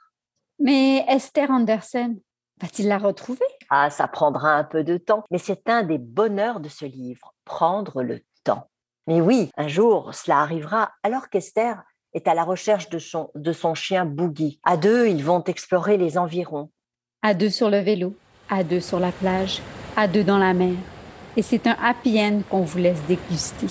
Mais 0.61 1.05
Esther 1.09 1.51
Anderson, 1.51 2.17
va-t-il 2.61 2.89
la 2.89 2.99
retrouver? 2.99 3.47
Ah, 3.71 3.91
ça 3.91 4.09
prendra 4.09 4.55
un 4.55 4.65
peu 4.65 4.85
de 4.85 4.97
temps, 4.97 5.25
mais 5.31 5.39
c'est 5.39 5.69
un 5.69 5.83
des 5.83 5.99
bonheurs 5.99 6.61
de 6.61 6.69
ce 6.69 6.85
livre, 6.85 7.35
prendre 7.45 8.03
le 8.03 8.21
temps. 8.45 8.69
Mais 9.07 9.21
oui, 9.21 9.51
un 9.57 9.69
jour, 9.69 10.15
cela 10.15 10.41
arrivera 10.41 10.93
alors 11.03 11.29
qu'Esther 11.31 11.83
est 12.13 12.29
à 12.29 12.35
la 12.35 12.45
recherche 12.45 12.91
de 12.91 12.99
son, 12.99 13.31
de 13.35 13.53
son 13.53 13.75
chien 13.75 14.05
Boogie. 14.05 14.61
À 14.65 14.77
deux, 14.77 15.09
ils 15.09 15.25
vont 15.25 15.43
explorer 15.45 15.97
les 15.97 16.19
environs. 16.19 16.71
À 17.23 17.35
deux 17.35 17.51
sur 17.51 17.71
le 17.71 17.79
vélo, 17.79 18.15
à 18.49 18.63
deux 18.65 18.81
sur 18.81 19.01
la 19.01 19.13
plage, 19.13 19.63
à 19.97 20.07
deux 20.07 20.25
dans 20.25 20.39
la 20.39 20.53
mer 20.53 20.77
et 21.37 21.43
c'est 21.43 21.67
un 21.67 21.77
happy 21.83 22.21
end 22.21 22.43
qu'on 22.49 22.63
vous 22.63 22.79
laisse 22.79 23.03
déguster. 23.07 23.69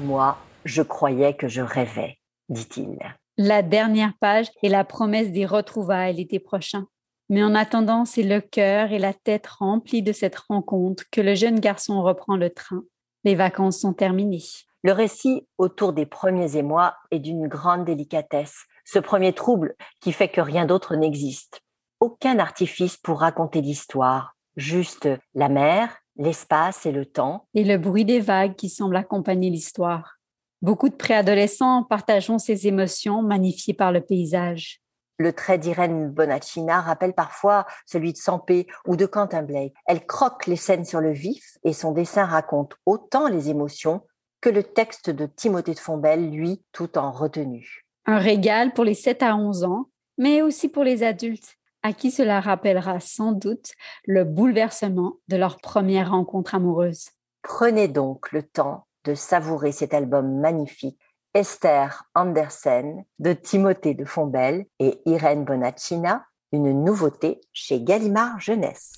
Moi, 0.00 0.36
je 0.64 0.82
croyais 0.82 1.34
que 1.34 1.48
je 1.48 1.62
rêvais, 1.62 2.18
dit-il. 2.48 2.98
La 3.42 3.62
dernière 3.62 4.12
page 4.20 4.48
est 4.62 4.68
la 4.68 4.84
promesse 4.84 5.32
des 5.32 5.46
retrouvailles 5.46 6.16
l'été 6.16 6.38
prochain. 6.38 6.84
Mais 7.30 7.42
en 7.42 7.54
attendant, 7.54 8.04
c'est 8.04 8.22
le 8.22 8.42
cœur 8.42 8.92
et 8.92 8.98
la 8.98 9.14
tête 9.14 9.46
remplis 9.46 10.02
de 10.02 10.12
cette 10.12 10.36
rencontre 10.36 11.04
que 11.10 11.22
le 11.22 11.34
jeune 11.34 11.58
garçon 11.58 12.02
reprend 12.02 12.36
le 12.36 12.50
train. 12.50 12.82
Les 13.24 13.34
vacances 13.34 13.80
sont 13.80 13.94
terminées. 13.94 14.44
Le 14.82 14.92
récit 14.92 15.48
autour 15.56 15.94
des 15.94 16.04
premiers 16.04 16.58
émois 16.58 16.96
est 17.10 17.18
d'une 17.18 17.48
grande 17.48 17.86
délicatesse, 17.86 18.66
ce 18.84 18.98
premier 18.98 19.32
trouble 19.32 19.74
qui 20.02 20.12
fait 20.12 20.28
que 20.28 20.42
rien 20.42 20.66
d'autre 20.66 20.94
n'existe. 20.94 21.62
Aucun 21.98 22.40
artifice 22.40 22.98
pour 22.98 23.20
raconter 23.20 23.62
l'histoire, 23.62 24.36
juste 24.56 25.08
la 25.34 25.48
mer, 25.48 25.96
l'espace 26.16 26.84
et 26.84 26.92
le 26.92 27.06
temps. 27.06 27.46
Et 27.54 27.64
le 27.64 27.78
bruit 27.78 28.04
des 28.04 28.20
vagues 28.20 28.54
qui 28.54 28.68
semble 28.68 28.96
accompagner 28.96 29.48
l'histoire. 29.48 30.19
Beaucoup 30.62 30.90
de 30.90 30.94
préadolescents 30.94 31.84
partageront 31.84 32.38
ces 32.38 32.66
émotions 32.66 33.22
magnifiées 33.22 33.72
par 33.72 33.92
le 33.92 34.02
paysage. 34.02 34.82
Le 35.16 35.32
trait 35.32 35.56
d'Irène 35.56 36.10
Bonaccina 36.10 36.82
rappelle 36.82 37.14
parfois 37.14 37.66
celui 37.86 38.12
de 38.12 38.18
Sampé 38.18 38.66
ou 38.86 38.96
de 38.96 39.06
Quentin 39.06 39.42
Blake. 39.42 39.74
Elle 39.86 40.06
croque 40.06 40.46
les 40.46 40.56
scènes 40.56 40.84
sur 40.84 41.00
le 41.00 41.12
vif 41.12 41.56
et 41.64 41.72
son 41.72 41.92
dessin 41.92 42.26
raconte 42.26 42.74
autant 42.84 43.28
les 43.28 43.48
émotions 43.48 44.02
que 44.42 44.50
le 44.50 44.62
texte 44.62 45.08
de 45.08 45.24
Timothée 45.24 45.74
de 45.74 45.78
Fombelle, 45.78 46.30
lui, 46.30 46.62
tout 46.72 46.98
en 46.98 47.10
retenue. 47.10 47.86
Un 48.04 48.18
régal 48.18 48.72
pour 48.74 48.84
les 48.84 48.94
7 48.94 49.22
à 49.22 49.36
11 49.36 49.64
ans, 49.64 49.86
mais 50.18 50.42
aussi 50.42 50.68
pour 50.68 50.84
les 50.84 51.02
adultes, 51.02 51.56
à 51.82 51.94
qui 51.94 52.10
cela 52.10 52.40
rappellera 52.40 53.00
sans 53.00 53.32
doute 53.32 53.72
le 54.04 54.24
bouleversement 54.24 55.16
de 55.28 55.36
leur 55.36 55.58
première 55.58 56.10
rencontre 56.10 56.54
amoureuse. 56.54 57.10
Prenez 57.42 57.88
donc 57.88 58.32
le 58.32 58.42
temps 58.42 58.86
de 59.04 59.14
savourer 59.14 59.72
cet 59.72 59.94
album 59.94 60.40
magnifique 60.40 60.98
Esther 61.34 62.04
Andersen 62.14 63.04
de 63.18 63.32
Timothée 63.32 63.94
de 63.94 64.04
Fombelle 64.04 64.66
et 64.78 65.00
Irène 65.06 65.44
Bonaccina, 65.44 66.24
une 66.52 66.84
nouveauté 66.84 67.40
chez 67.52 67.80
Gallimard 67.80 68.40
Jeunesse. 68.40 68.96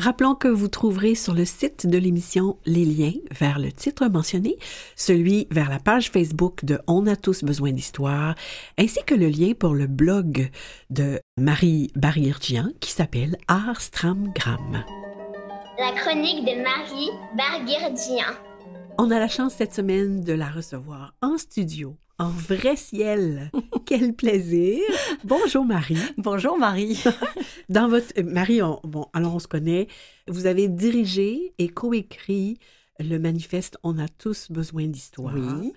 Rappelons 0.00 0.36
que 0.36 0.46
vous 0.46 0.68
trouverez 0.68 1.16
sur 1.16 1.34
le 1.34 1.44
site 1.44 1.88
de 1.88 1.98
l'émission 1.98 2.56
les 2.64 2.84
liens 2.84 3.14
vers 3.32 3.58
le 3.58 3.72
titre 3.72 4.06
mentionné, 4.06 4.56
celui 4.94 5.48
vers 5.50 5.68
la 5.68 5.80
page 5.80 6.10
Facebook 6.10 6.64
de 6.64 6.78
On 6.86 7.08
a 7.08 7.16
tous 7.16 7.42
besoin 7.42 7.72
d'histoire, 7.72 8.36
ainsi 8.78 9.00
que 9.04 9.16
le 9.16 9.26
lien 9.26 9.54
pour 9.58 9.74
le 9.74 9.88
blog 9.88 10.50
de 10.90 11.20
Marie 11.36 11.90
Barguirgian 11.96 12.68
qui 12.80 12.92
s'appelle 12.92 13.38
Arstramgram. 13.48 14.84
La 15.80 15.92
chronique 16.00 16.44
de 16.44 16.62
Marie 16.62 17.10
Barguirgian. 17.36 18.47
On 18.98 19.10
a 19.10 19.18
la 19.18 19.28
chance 19.28 19.54
cette 19.54 19.74
semaine 19.74 20.22
de 20.22 20.32
la 20.32 20.48
recevoir 20.50 21.14
en 21.22 21.38
studio, 21.38 21.96
en 22.18 22.28
vrai 22.30 22.74
ciel. 22.76 23.50
Quel 23.86 24.12
plaisir. 24.14 24.80
Bonjour 25.24 25.64
Marie. 25.64 25.98
Bonjour 26.16 26.58
Marie. 26.58 27.02
Dans 27.68 27.88
votre 27.88 28.12
euh, 28.18 28.24
Marie, 28.24 28.60
on- 28.62 28.80
bon, 28.84 29.06
alors 29.12 29.34
on 29.36 29.38
se 29.38 29.46
connaît. 29.48 29.86
Vous 30.26 30.46
avez 30.46 30.68
dirigé 30.68 31.54
et 31.58 31.68
coécrit 31.68 32.58
le 32.98 33.18
manifeste 33.18 33.78
On 33.84 33.98
a 33.98 34.08
tous 34.08 34.50
besoin 34.50 34.86
d'histoire. 34.88 35.34
Oui. 35.36 35.72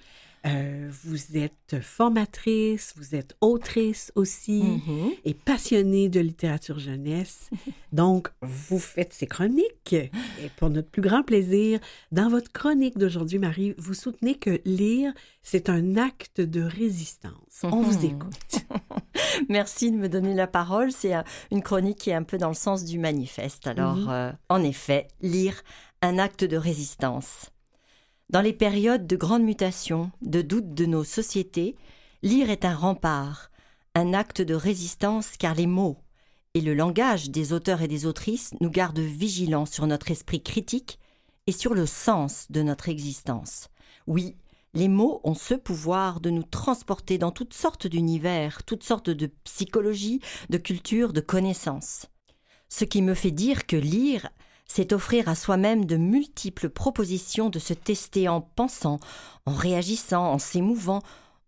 Euh, 0.47 0.89
vous 1.03 1.37
êtes 1.37 1.79
formatrice, 1.81 2.93
vous 2.97 3.13
êtes 3.15 3.35
autrice 3.41 4.11
aussi 4.15 4.63
Mhm. 4.63 5.11
et 5.23 5.33
passionnée 5.35 6.09
de 6.09 6.19
littérature 6.19 6.79
jeunesse. 6.79 7.49
Donc, 7.91 8.29
vous 8.41 8.79
faites 8.79 9.13
ces 9.13 9.27
chroniques. 9.27 9.93
Et 9.93 10.49
pour 10.57 10.69
notre 10.71 10.89
plus 10.89 11.03
grand 11.03 11.21
plaisir, 11.21 11.79
dans 12.11 12.27
votre 12.29 12.51
chronique 12.51 12.97
d'aujourd'hui, 12.97 13.37
Marie, 13.37 13.75
vous 13.77 13.93
soutenez 13.93 14.33
que 14.35 14.59
lire, 14.65 15.13
c'est 15.43 15.69
un 15.69 15.95
acte 15.97 16.41
de 16.41 16.61
résistance. 16.61 17.61
On 17.63 17.81
vous 17.81 17.99
Mhm. 17.99 18.05
écoute. 18.05 18.65
Merci 19.49 19.91
de 19.91 19.97
me 19.97 20.09
donner 20.09 20.33
la 20.33 20.47
parole. 20.47 20.91
C'est 20.91 21.15
euh, 21.15 21.21
une 21.51 21.61
chronique 21.61 21.99
qui 21.99 22.09
est 22.09 22.13
un 22.15 22.23
peu 22.23 22.37
dans 22.37 22.49
le 22.49 22.53
sens 22.55 22.83
du 22.83 22.97
manifeste. 22.97 23.67
Alors, 23.67 23.95
Mhm. 23.95 24.09
euh, 24.09 24.31
en 24.49 24.63
effet, 24.63 25.07
lire 25.21 25.61
un 26.01 26.17
acte 26.17 26.43
de 26.43 26.57
résistance. 26.57 27.51
Dans 28.31 28.39
les 28.39 28.53
périodes 28.53 29.07
de 29.07 29.17
grande 29.17 29.43
mutation, 29.43 30.09
de 30.21 30.41
doute 30.41 30.73
de 30.73 30.85
nos 30.85 31.03
sociétés, 31.03 31.75
lire 32.23 32.49
est 32.49 32.63
un 32.63 32.73
rempart, 32.73 33.51
un 33.93 34.13
acte 34.13 34.41
de 34.41 34.53
résistance 34.53 35.35
car 35.37 35.53
les 35.53 35.67
mots 35.67 35.97
et 36.53 36.61
le 36.61 36.73
langage 36.73 37.29
des 37.29 37.51
auteurs 37.51 37.81
et 37.81 37.89
des 37.89 38.05
autrices 38.05 38.53
nous 38.61 38.69
gardent 38.69 38.99
vigilants 38.99 39.65
sur 39.65 39.85
notre 39.85 40.11
esprit 40.11 40.41
critique 40.41 40.97
et 41.45 41.51
sur 41.51 41.73
le 41.73 41.85
sens 41.85 42.47
de 42.49 42.61
notre 42.61 42.87
existence. 42.87 43.67
Oui, 44.07 44.37
les 44.73 44.87
mots 44.87 45.19
ont 45.25 45.35
ce 45.35 45.53
pouvoir 45.53 46.21
de 46.21 46.29
nous 46.29 46.43
transporter 46.43 47.17
dans 47.17 47.31
toutes 47.31 47.53
sortes 47.53 47.87
d'univers, 47.87 48.63
toutes 48.63 48.83
sortes 48.83 49.09
de 49.09 49.29
psychologie, 49.43 50.21
de 50.49 50.57
culture, 50.57 51.11
de 51.11 51.19
connaissances. 51.19 52.05
Ce 52.69 52.85
qui 52.85 53.01
me 53.01 53.13
fait 53.13 53.31
dire 53.31 53.67
que 53.67 53.75
lire, 53.75 54.29
c'est 54.73 54.93
offrir 54.93 55.27
à 55.27 55.35
soi-même 55.35 55.83
de 55.83 55.97
multiples 55.97 56.69
propositions 56.69 57.49
de 57.49 57.59
se 57.59 57.73
tester 57.73 58.29
en 58.29 58.39
pensant, 58.39 59.01
en 59.45 59.51
réagissant, 59.51 60.31
en 60.31 60.39
s'émouvant, 60.39 61.01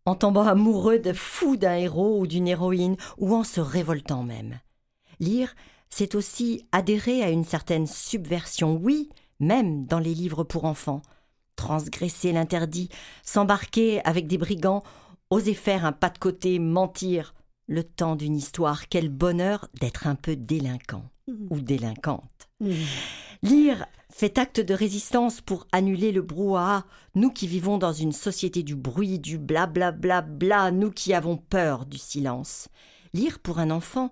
en 0.06 0.16
tombant 0.16 0.46
amoureux 0.46 1.00
de 1.00 1.14
fou 1.14 1.56
d'un 1.56 1.76
héros 1.76 2.20
ou 2.20 2.28
d'une 2.28 2.50
héroïne, 2.50 2.98
ou 3.18 3.34
en 3.34 3.46
se 3.46 3.62
révoltant 3.62 4.24
même. 4.24 4.60
Lire, 5.22 5.56
c'est 5.90 6.16
aussi 6.16 6.68
adhérer 6.74 7.24
à 7.24 7.30
une 7.30 7.46
certaine 7.46 7.88
subversion, 7.88 8.76
oui, 8.76 9.08
même 9.40 9.86
dans 9.86 10.00
les 10.00 10.14
livres 10.14 10.44
pour 10.44 10.66
enfants. 10.66 11.02
Transgresser 11.56 12.34
l'interdit, 12.34 12.90
s'embarquer 13.24 14.04
avec 14.04 14.28
des 14.28 14.38
brigands, 14.38 14.84
oser 15.30 15.54
faire 15.54 15.86
un 15.86 15.94
pas 15.94 16.10
de 16.10 16.18
côté, 16.18 16.60
mentir. 16.60 17.34
Le 17.68 17.86
temps 17.86 18.18
d'une 18.18 18.36
histoire, 18.36 18.90
quel 18.90 19.08
bonheur 19.08 19.70
d'être 19.80 20.08
un 20.08 20.16
peu 20.16 20.36
délinquant 20.36 21.06
ou 21.50 21.62
délinquante. 21.62 22.50
Lire 23.41 23.86
fait 24.10 24.38
acte 24.38 24.60
de 24.60 24.73
résistance 24.73 25.41
pour 25.41 25.67
annuler 25.71 26.12
le 26.12 26.21
brouhaha, 26.21 26.86
nous 27.15 27.32
qui 27.32 27.47
vivons 27.47 27.78
dans 27.78 27.91
une 27.91 28.12
société 28.12 28.63
du 28.63 28.76
bruit, 28.76 29.19
du 29.19 29.38
blablabla, 29.38 30.21
bla, 30.21 30.71
nous 30.71 30.91
qui 30.91 31.13
avons 31.13 31.38
peur 31.38 31.86
du 31.86 31.97
silence. 31.97 32.69
Lire 33.13 33.39
pour 33.39 33.60
un 33.60 33.71
enfant, 33.71 34.12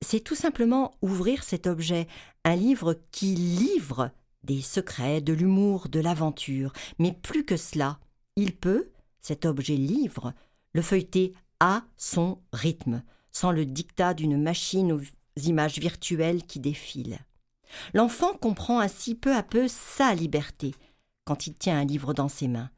c'est 0.00 0.20
tout 0.20 0.34
simplement 0.34 0.92
ouvrir 1.02 1.42
cet 1.42 1.66
objet, 1.66 2.06
un 2.44 2.56
livre 2.56 2.98
qui 3.10 3.34
livre 3.34 4.10
des 4.42 4.60
secrets, 4.60 5.20
de 5.20 5.32
l'humour, 5.32 5.88
de 5.88 6.00
l'aventure, 6.00 6.72
mais 6.98 7.12
plus 7.12 7.44
que 7.44 7.56
cela, 7.56 7.98
il 8.36 8.56
peut, 8.56 8.90
cet 9.20 9.44
objet 9.44 9.76
livre, 9.76 10.32
le 10.72 10.82
feuilleter 10.82 11.34
à 11.60 11.84
son 11.96 12.38
rythme, 12.52 13.02
sans 13.30 13.52
le 13.52 13.66
dictat 13.66 14.14
d'une 14.14 14.40
machine 14.40 14.92
aux 14.92 15.00
images 15.44 15.78
virtuelles 15.78 16.44
qui 16.44 16.58
défilent. 16.58 17.18
L'enfant 17.94 18.34
comprend 18.34 18.80
ainsi 18.80 19.14
peu 19.14 19.34
à 19.34 19.42
peu 19.42 19.68
sa 19.68 20.14
liberté 20.14 20.74
quand 21.24 21.46
il 21.46 21.54
tient 21.54 21.78
un 21.78 21.84
livre 21.84 22.14
dans 22.14 22.28
ses 22.28 22.48
mains. 22.48 22.70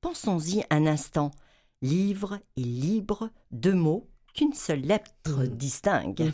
Pensons-y 0.00 0.64
un 0.70 0.86
instant. 0.86 1.30
Livre 1.82 2.40
et 2.56 2.62
libre, 2.62 3.30
deux 3.50 3.74
mots 3.74 4.08
qu'une 4.34 4.52
seule 4.52 4.80
lettre 4.80 5.44
distingue. 5.46 6.32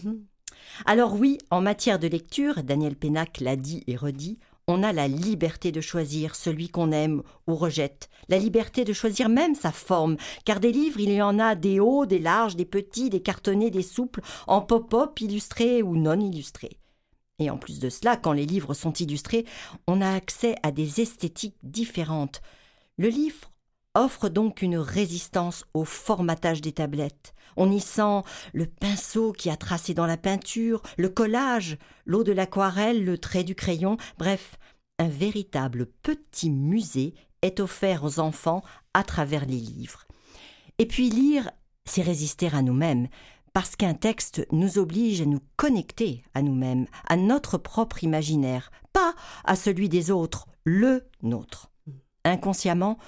Alors 0.86 1.14
oui, 1.14 1.38
en 1.50 1.60
matière 1.60 1.98
de 1.98 2.08
lecture, 2.08 2.62
Daniel 2.62 2.96
Pénac 2.96 3.40
l'a 3.40 3.56
dit 3.56 3.84
et 3.86 3.96
redit, 3.96 4.38
on 4.66 4.82
a 4.82 4.92
la 4.92 5.08
liberté 5.08 5.72
de 5.72 5.80
choisir 5.80 6.34
celui 6.34 6.68
qu'on 6.68 6.92
aime 6.92 7.22
ou 7.46 7.54
rejette, 7.54 8.08
la 8.28 8.38
liberté 8.38 8.84
de 8.84 8.92
choisir 8.92 9.28
même 9.28 9.54
sa 9.54 9.72
forme, 9.72 10.16
car 10.44 10.60
des 10.60 10.72
livres, 10.72 11.00
il 11.00 11.10
y 11.12 11.22
en 11.22 11.38
a 11.38 11.54
des 11.54 11.80
hauts, 11.80 12.06
des 12.06 12.20
larges, 12.20 12.56
des 12.56 12.64
petits, 12.64 13.10
des 13.10 13.20
cartonnés, 13.20 13.70
des 13.70 13.82
souples, 13.82 14.20
en 14.46 14.60
pop-up, 14.60 15.18
illustrés 15.20 15.82
ou 15.82 15.96
non 15.96 16.20
illustrés. 16.20 16.79
Et 17.40 17.50
en 17.50 17.56
plus 17.56 17.80
de 17.80 17.88
cela, 17.88 18.16
quand 18.16 18.32
les 18.32 18.46
livres 18.46 18.74
sont 18.74 18.92
illustrés, 18.92 19.46
on 19.86 20.00
a 20.00 20.14
accès 20.14 20.54
à 20.62 20.70
des 20.70 21.00
esthétiques 21.00 21.56
différentes. 21.62 22.42
Le 22.98 23.08
livre 23.08 23.50
offre 23.94 24.28
donc 24.28 24.62
une 24.62 24.76
résistance 24.76 25.64
au 25.74 25.84
formatage 25.84 26.60
des 26.60 26.72
tablettes. 26.72 27.34
On 27.56 27.72
y 27.72 27.80
sent 27.80 28.22
le 28.52 28.66
pinceau 28.66 29.32
qui 29.32 29.50
a 29.50 29.56
tracé 29.56 29.94
dans 29.94 30.06
la 30.06 30.16
peinture, 30.16 30.82
le 30.96 31.08
collage, 31.08 31.78
l'eau 32.04 32.22
de 32.22 32.32
l'aquarelle, 32.32 33.04
le 33.04 33.18
trait 33.18 33.42
du 33.42 33.54
crayon, 33.54 33.96
bref, 34.18 34.56
un 34.98 35.08
véritable 35.08 35.86
petit 36.02 36.50
musée 36.50 37.14
est 37.42 37.58
offert 37.58 38.04
aux 38.04 38.20
enfants 38.20 38.62
à 38.94 39.02
travers 39.02 39.46
les 39.46 39.56
livres. 39.56 40.06
Et 40.78 40.86
puis 40.86 41.10
lire, 41.10 41.50
c'est 41.86 42.02
résister 42.02 42.48
à 42.52 42.62
nous-mêmes, 42.62 43.08
parce 43.52 43.76
qu'un 43.76 43.94
texte 43.94 44.46
nous 44.52 44.78
oblige 44.78 45.20
à 45.20 45.26
nous 45.26 45.40
connecter 45.56 46.22
à 46.34 46.42
nous-mêmes, 46.42 46.86
à 47.08 47.16
notre 47.16 47.58
propre 47.58 48.04
imaginaire, 48.04 48.70
pas 48.92 49.14
à 49.44 49.56
celui 49.56 49.88
des 49.88 50.10
autres, 50.10 50.46
le 50.64 51.04
nôtre. 51.22 51.70
Inconsciemment, 52.24 52.98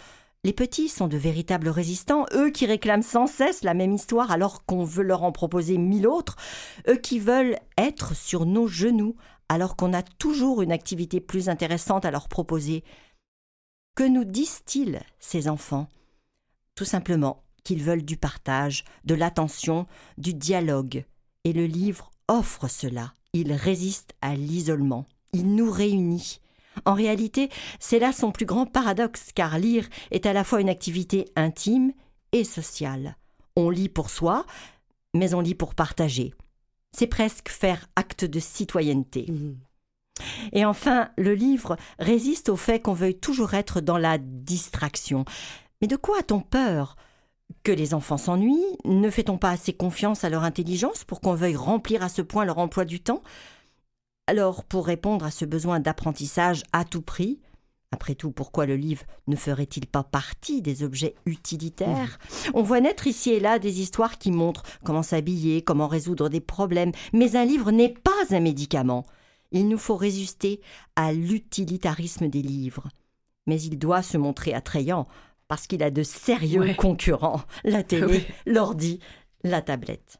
les 0.45 0.53
petits 0.53 0.89
sont 0.89 1.07
de 1.07 1.17
véritables 1.17 1.69
résistants, 1.69 2.27
eux 2.33 2.51
qui 2.51 2.67
réclament 2.67 3.03
sans 3.03 3.29
cesse 3.29 3.63
la 3.63 3.75
même 3.75 3.93
histoire 3.93 4.33
alors 4.33 4.65
qu'on 4.65 4.85
veut 4.85 5.05
leur 5.05 5.23
en 5.23 5.31
proposer 5.31 5.79
mille 5.79 6.09
autres, 6.09 6.37
eux 6.89 6.97
qui 6.97 7.21
veulent 7.21 7.59
être 7.79 8.17
sur 8.17 8.45
nos 8.45 8.67
genoux 8.67 9.15
alors 9.49 9.77
qu'on 9.77 9.93
a 9.93 10.03
toujours 10.03 10.63
une 10.63 10.73
activité 10.73 11.21
plus 11.21 11.49
intéressante 11.49 12.05
à 12.05 12.11
leur 12.11 12.29
proposer. 12.29 12.83
Que 13.95 14.03
nous 14.03 14.25
disent-ils, 14.25 15.03
ces 15.21 15.49
enfants? 15.49 15.89
Tout 16.75 16.87
simplement 16.87 17.42
qu'ils 17.65 17.83
veulent 17.83 18.05
du 18.05 18.17
partage, 18.17 18.85
de 19.05 19.15
l'attention, 19.15 19.87
du 20.19 20.35
dialogue. 20.35 21.05
Et 21.45 21.53
le 21.53 21.67
livre 21.67 22.11
offre 22.29 22.69
cela. 22.69 23.13
Il 23.33 23.53
résiste 23.53 24.15
à 24.21 24.35
l'isolement. 24.35 25.07
Il 25.33 25.55
nous 25.55 25.71
réunit. 25.71 26.41
En 26.85 26.95
réalité, 26.95 27.51
c'est 27.81 27.99
là 27.99 28.13
son 28.13 28.33
plus 28.33 28.47
grand 28.47 28.67
paradoxe, 28.67 29.31
car 29.35 29.59
lire 29.59 29.89
est 30.11 30.27
à 30.27 30.33
la 30.33 30.45
fois 30.45 30.61
une 30.61 30.69
activité 30.69 31.27
intime 31.37 31.93
et 32.33 32.45
sociale. 32.45 33.17
On 33.57 33.71
lit 33.71 33.89
pour 33.89 34.11
soi, 34.11 34.47
mais 35.15 35.35
on 35.35 35.41
lit 35.41 35.55
pour 35.55 35.75
partager. 35.75 36.33
C'est 36.93 37.07
presque 37.07 37.49
faire 37.49 37.89
acte 37.97 38.25
de 38.25 38.41
citoyenneté. 38.41 39.27
Et 40.53 40.65
enfin, 40.65 41.11
le 41.17 41.35
livre 41.35 41.77
résiste 41.99 42.49
au 42.49 42.57
fait 42.57 42.81
qu'on 42.81 42.93
veuille 42.93 43.19
toujours 43.19 43.55
être 43.55 43.81
dans 43.81 43.99
la 43.99 44.19
distraction. 44.19 45.25
Mais 45.81 45.89
de 45.89 45.97
quoi 45.97 46.19
a-t-on 46.19 46.41
peur? 46.41 46.97
Que 47.63 47.73
les 47.73 47.95
enfants 47.95 48.17
s'ennuient. 48.17 48.77
Ne 48.85 49.11
fait-on 49.11 49.39
pas 49.39 49.51
assez 49.51 49.73
confiance 49.73 50.25
à 50.25 50.31
leur 50.31 50.43
intelligence 50.43 51.05
pour 51.05 51.21
qu'on 51.21 51.35
veuille 51.35 51.57
remplir 51.57 52.03
à 52.03 52.09
ce 52.09 52.23
point 52.23 52.45
leur 52.45 52.59
emploi 52.59 52.85
du 52.85 53.01
temps? 53.01 53.23
Alors, 54.27 54.65
pour 54.65 54.87
répondre 54.87 55.25
à 55.25 55.31
ce 55.31 55.45
besoin 55.45 55.81
d'apprentissage 55.81 56.63
à 56.73 56.85
tout 56.85 57.03
prix, 57.03 57.41
après 57.93 58.15
tout, 58.15 58.31
pourquoi 58.31 58.67
le 58.67 58.77
livre 58.77 59.05
ne 59.27 59.37
ferait-il 59.37 59.87
pas 59.87 60.03
partie 60.03 60.63
des 60.63 60.83
objets 60.83 61.15
utilitaires? 61.27 62.19
On 62.55 62.63
voit 62.63 62.81
naître 62.81 63.07
ici 63.07 63.31
et 63.31 63.41
là 63.41 63.59
des 63.59 63.81
histoires 63.81 64.19
qui 64.19 64.33
montrent 64.33 64.63
comment 64.85 65.03
s'habiller, 65.03 65.63
comment 65.63 65.89
résoudre 65.89 66.29
des 66.29 66.41
problèmes, 66.41 66.93
mais 67.13 67.37
un 67.37 67.45
livre 67.45 67.71
n'est 67.71 67.93
pas 67.93 68.11
un 68.35 68.41
médicament. 68.41 69.05
Il 69.51 69.69
nous 69.69 69.79
faut 69.79 69.97
résister 69.97 70.61
à 70.97 71.13
l'utilitarisme 71.13 72.29
des 72.29 72.43
livres. 72.43 72.89
Mais 73.47 73.61
il 73.61 73.79
doit 73.79 74.03
se 74.03 74.17
montrer 74.17 74.55
attrayant 74.55 75.07
parce 75.53 75.67
qu'il 75.67 75.83
a 75.83 75.91
de 75.91 76.03
sérieux 76.03 76.73
concurrents, 76.79 77.43
la 77.63 77.83
télé, 77.83 78.25
l'ordi, 78.47 79.01
la 79.45 79.61
tablette. 79.61 80.17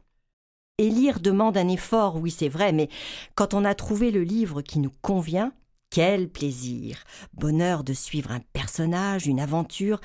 Et 0.77 0.91
lire 0.91 1.19
demande 1.19 1.57
un 1.57 1.69
effort, 1.69 2.17
oui 2.17 2.29
c'est 2.29 2.49
vrai, 2.49 2.71
mais 2.71 2.87
quand 3.33 3.55
on 3.55 3.65
a 3.65 3.73
trouvé 3.73 4.11
le 4.11 4.21
livre 4.21 4.61
qui 4.61 4.77
nous 4.77 4.91
convient, 5.01 5.51
quel 5.89 6.29
plaisir 6.29 7.03
Bonheur 7.33 7.83
de 7.83 7.93
suivre 7.93 8.31
un 8.31 8.41
personnage, 8.53 9.25
une 9.25 9.39
aventure, 9.39 10.01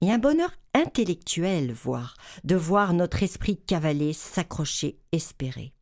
et 0.00 0.10
un 0.10 0.16
bonheur 0.16 0.52
intellectuel, 0.72 1.74
voire, 1.74 2.16
de 2.44 2.56
voir 2.56 2.94
notre 2.94 3.22
esprit 3.22 3.58
cavaler, 3.58 4.14
s'accrocher, 4.14 4.98
espérer. 5.12 5.74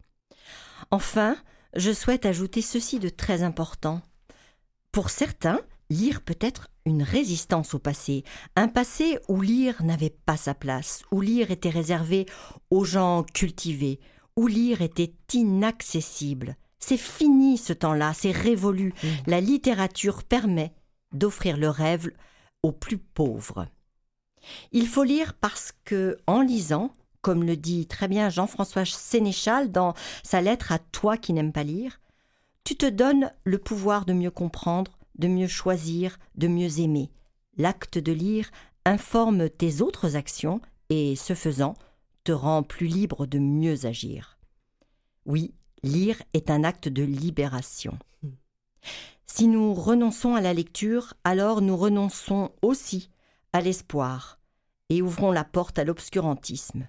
Enfin, 0.90 1.36
je 1.76 1.92
souhaite 1.92 2.26
ajouter 2.26 2.62
ceci 2.62 2.98
de 2.98 3.10
très 3.10 3.44
important. 3.44 4.02
Pour 4.90 5.08
certains, 5.10 5.60
lire 5.88 6.20
peut 6.20 6.38
être 6.40 6.68
une 6.88 7.02
résistance 7.02 7.74
au 7.74 7.78
passé, 7.78 8.24
un 8.56 8.68
passé 8.68 9.18
où 9.28 9.40
lire 9.40 9.82
n'avait 9.84 10.14
pas 10.26 10.36
sa 10.36 10.54
place, 10.54 11.02
où 11.12 11.20
lire 11.20 11.50
était 11.50 11.70
réservé 11.70 12.26
aux 12.70 12.84
gens 12.84 13.24
cultivés, 13.34 14.00
où 14.36 14.46
lire 14.46 14.82
était 14.82 15.14
inaccessible. 15.32 16.56
C'est 16.78 16.96
fini 16.96 17.58
ce 17.58 17.72
temps-là, 17.72 18.12
c'est 18.14 18.30
révolu. 18.30 18.94
Mm. 19.02 19.08
La 19.26 19.40
littérature 19.40 20.24
permet 20.24 20.72
d'offrir 21.12 21.56
le 21.56 21.68
rêve 21.68 22.10
aux 22.62 22.72
plus 22.72 22.98
pauvres. 22.98 23.66
Il 24.72 24.86
faut 24.86 25.04
lire 25.04 25.34
parce 25.34 25.72
que, 25.84 26.18
en 26.26 26.40
lisant, 26.40 26.92
comme 27.20 27.44
le 27.44 27.56
dit 27.56 27.86
très 27.86 28.08
bien 28.08 28.30
Jean-François 28.30 28.84
Sénéchal 28.84 29.70
dans 29.70 29.94
sa 30.22 30.40
lettre 30.40 30.72
à 30.72 30.78
toi 30.78 31.16
qui 31.16 31.32
n'aimes 31.32 31.52
pas 31.52 31.64
lire, 31.64 32.00
tu 32.64 32.76
te 32.76 32.86
donnes 32.86 33.32
le 33.44 33.58
pouvoir 33.58 34.04
de 34.04 34.12
mieux 34.12 34.30
comprendre, 34.30 34.97
de 35.18 35.28
mieux 35.28 35.48
choisir, 35.48 36.18
de 36.36 36.48
mieux 36.48 36.80
aimer. 36.80 37.10
L'acte 37.56 37.98
de 37.98 38.12
lire 38.12 38.50
informe 38.84 39.50
tes 39.50 39.82
autres 39.82 40.16
actions 40.16 40.60
et, 40.90 41.16
ce 41.16 41.34
faisant, 41.34 41.74
te 42.24 42.32
rend 42.32 42.62
plus 42.62 42.86
libre 42.86 43.26
de 43.26 43.38
mieux 43.38 43.86
agir. 43.86 44.38
Oui, 45.26 45.52
lire 45.82 46.22
est 46.34 46.50
un 46.50 46.64
acte 46.64 46.88
de 46.88 47.02
libération. 47.02 47.98
Si 49.26 49.46
nous 49.46 49.74
renonçons 49.74 50.34
à 50.34 50.40
la 50.40 50.54
lecture, 50.54 51.14
alors 51.24 51.60
nous 51.60 51.76
renonçons 51.76 52.50
aussi 52.62 53.10
à 53.52 53.60
l'espoir 53.60 54.38
et 54.88 55.02
ouvrons 55.02 55.32
la 55.32 55.44
porte 55.44 55.78
à 55.78 55.84
l'obscurantisme. 55.84 56.88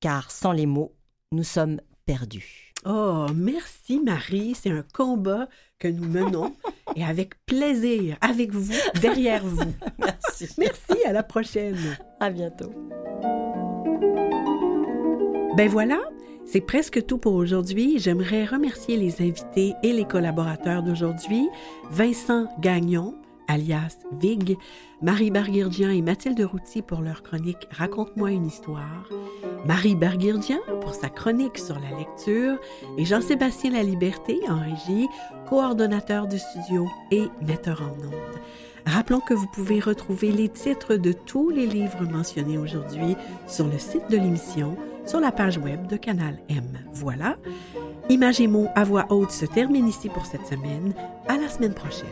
Car 0.00 0.30
sans 0.30 0.52
les 0.52 0.66
mots, 0.66 0.94
nous 1.32 1.44
sommes 1.44 1.80
perdus. 2.06 2.72
Oh, 2.84 3.26
merci 3.34 4.00
Marie, 4.00 4.54
c'est 4.54 4.70
un 4.70 4.84
combat 4.94 5.48
que 5.78 5.88
nous 5.88 6.08
menons 6.08 6.54
et 6.98 7.04
avec 7.04 7.34
plaisir, 7.46 8.16
avec 8.20 8.52
vous, 8.52 8.74
derrière 9.00 9.44
vous. 9.44 9.72
merci. 9.98 10.48
Merci, 10.58 11.04
à 11.06 11.12
la 11.12 11.22
prochaine. 11.22 11.76
À 12.20 12.30
bientôt. 12.30 12.72
Ben 15.56 15.68
voilà, 15.68 16.00
c'est 16.44 16.60
presque 16.60 17.04
tout 17.06 17.18
pour 17.18 17.34
aujourd'hui. 17.34 17.98
J'aimerais 17.98 18.44
remercier 18.44 18.96
les 18.96 19.20
invités 19.20 19.74
et 19.82 19.92
les 19.92 20.04
collaborateurs 20.04 20.82
d'aujourd'hui. 20.82 21.48
Vincent 21.90 22.46
Gagnon, 22.60 23.14
alias 23.48 23.96
Vig, 24.20 24.56
Marie 25.02 25.30
Barguirdian 25.30 25.90
et 25.90 26.02
Mathilde 26.02 26.40
Routy 26.40 26.82
pour 26.82 27.00
leur 27.00 27.22
chronique 27.22 27.66
Raconte-moi 27.70 28.30
une 28.30 28.46
histoire, 28.46 29.08
Marie 29.66 29.96
Barguirdian 29.96 30.58
pour 30.80 30.94
sa 30.94 31.08
chronique 31.08 31.58
sur 31.58 31.78
la 31.80 31.96
lecture 31.98 32.58
et 32.96 33.04
Jean-Sébastien 33.04 33.72
La 33.72 33.82
Liberté 33.82 34.40
en 34.48 34.60
régie, 34.60 35.08
coordonnateur 35.48 36.28
de 36.28 36.36
studio 36.36 36.88
et 37.10 37.28
metteur 37.42 37.82
en 37.82 38.06
ondes. 38.06 38.40
Rappelons 38.86 39.20
que 39.20 39.34
vous 39.34 39.46
pouvez 39.48 39.80
retrouver 39.80 40.32
les 40.32 40.48
titres 40.48 40.94
de 40.94 41.12
tous 41.12 41.50
les 41.50 41.66
livres 41.66 42.04
mentionnés 42.10 42.56
aujourd'hui 42.56 43.16
sur 43.46 43.66
le 43.66 43.78
site 43.78 44.08
de 44.10 44.16
l'émission 44.16 44.76
sur 45.08 45.20
la 45.20 45.32
page 45.32 45.58
web 45.58 45.86
de 45.86 45.96
Canal 45.96 46.38
M. 46.48 46.64
Voilà. 46.92 47.36
Image 48.10 48.40
et 48.40 48.46
mots 48.46 48.68
à 48.74 48.84
voix 48.84 49.06
haute 49.10 49.30
se 49.30 49.46
termine 49.46 49.88
ici 49.88 50.08
pour 50.08 50.26
cette 50.26 50.46
semaine. 50.46 50.94
À 51.28 51.36
la 51.36 51.48
semaine 51.48 51.74
prochaine. 51.74 52.08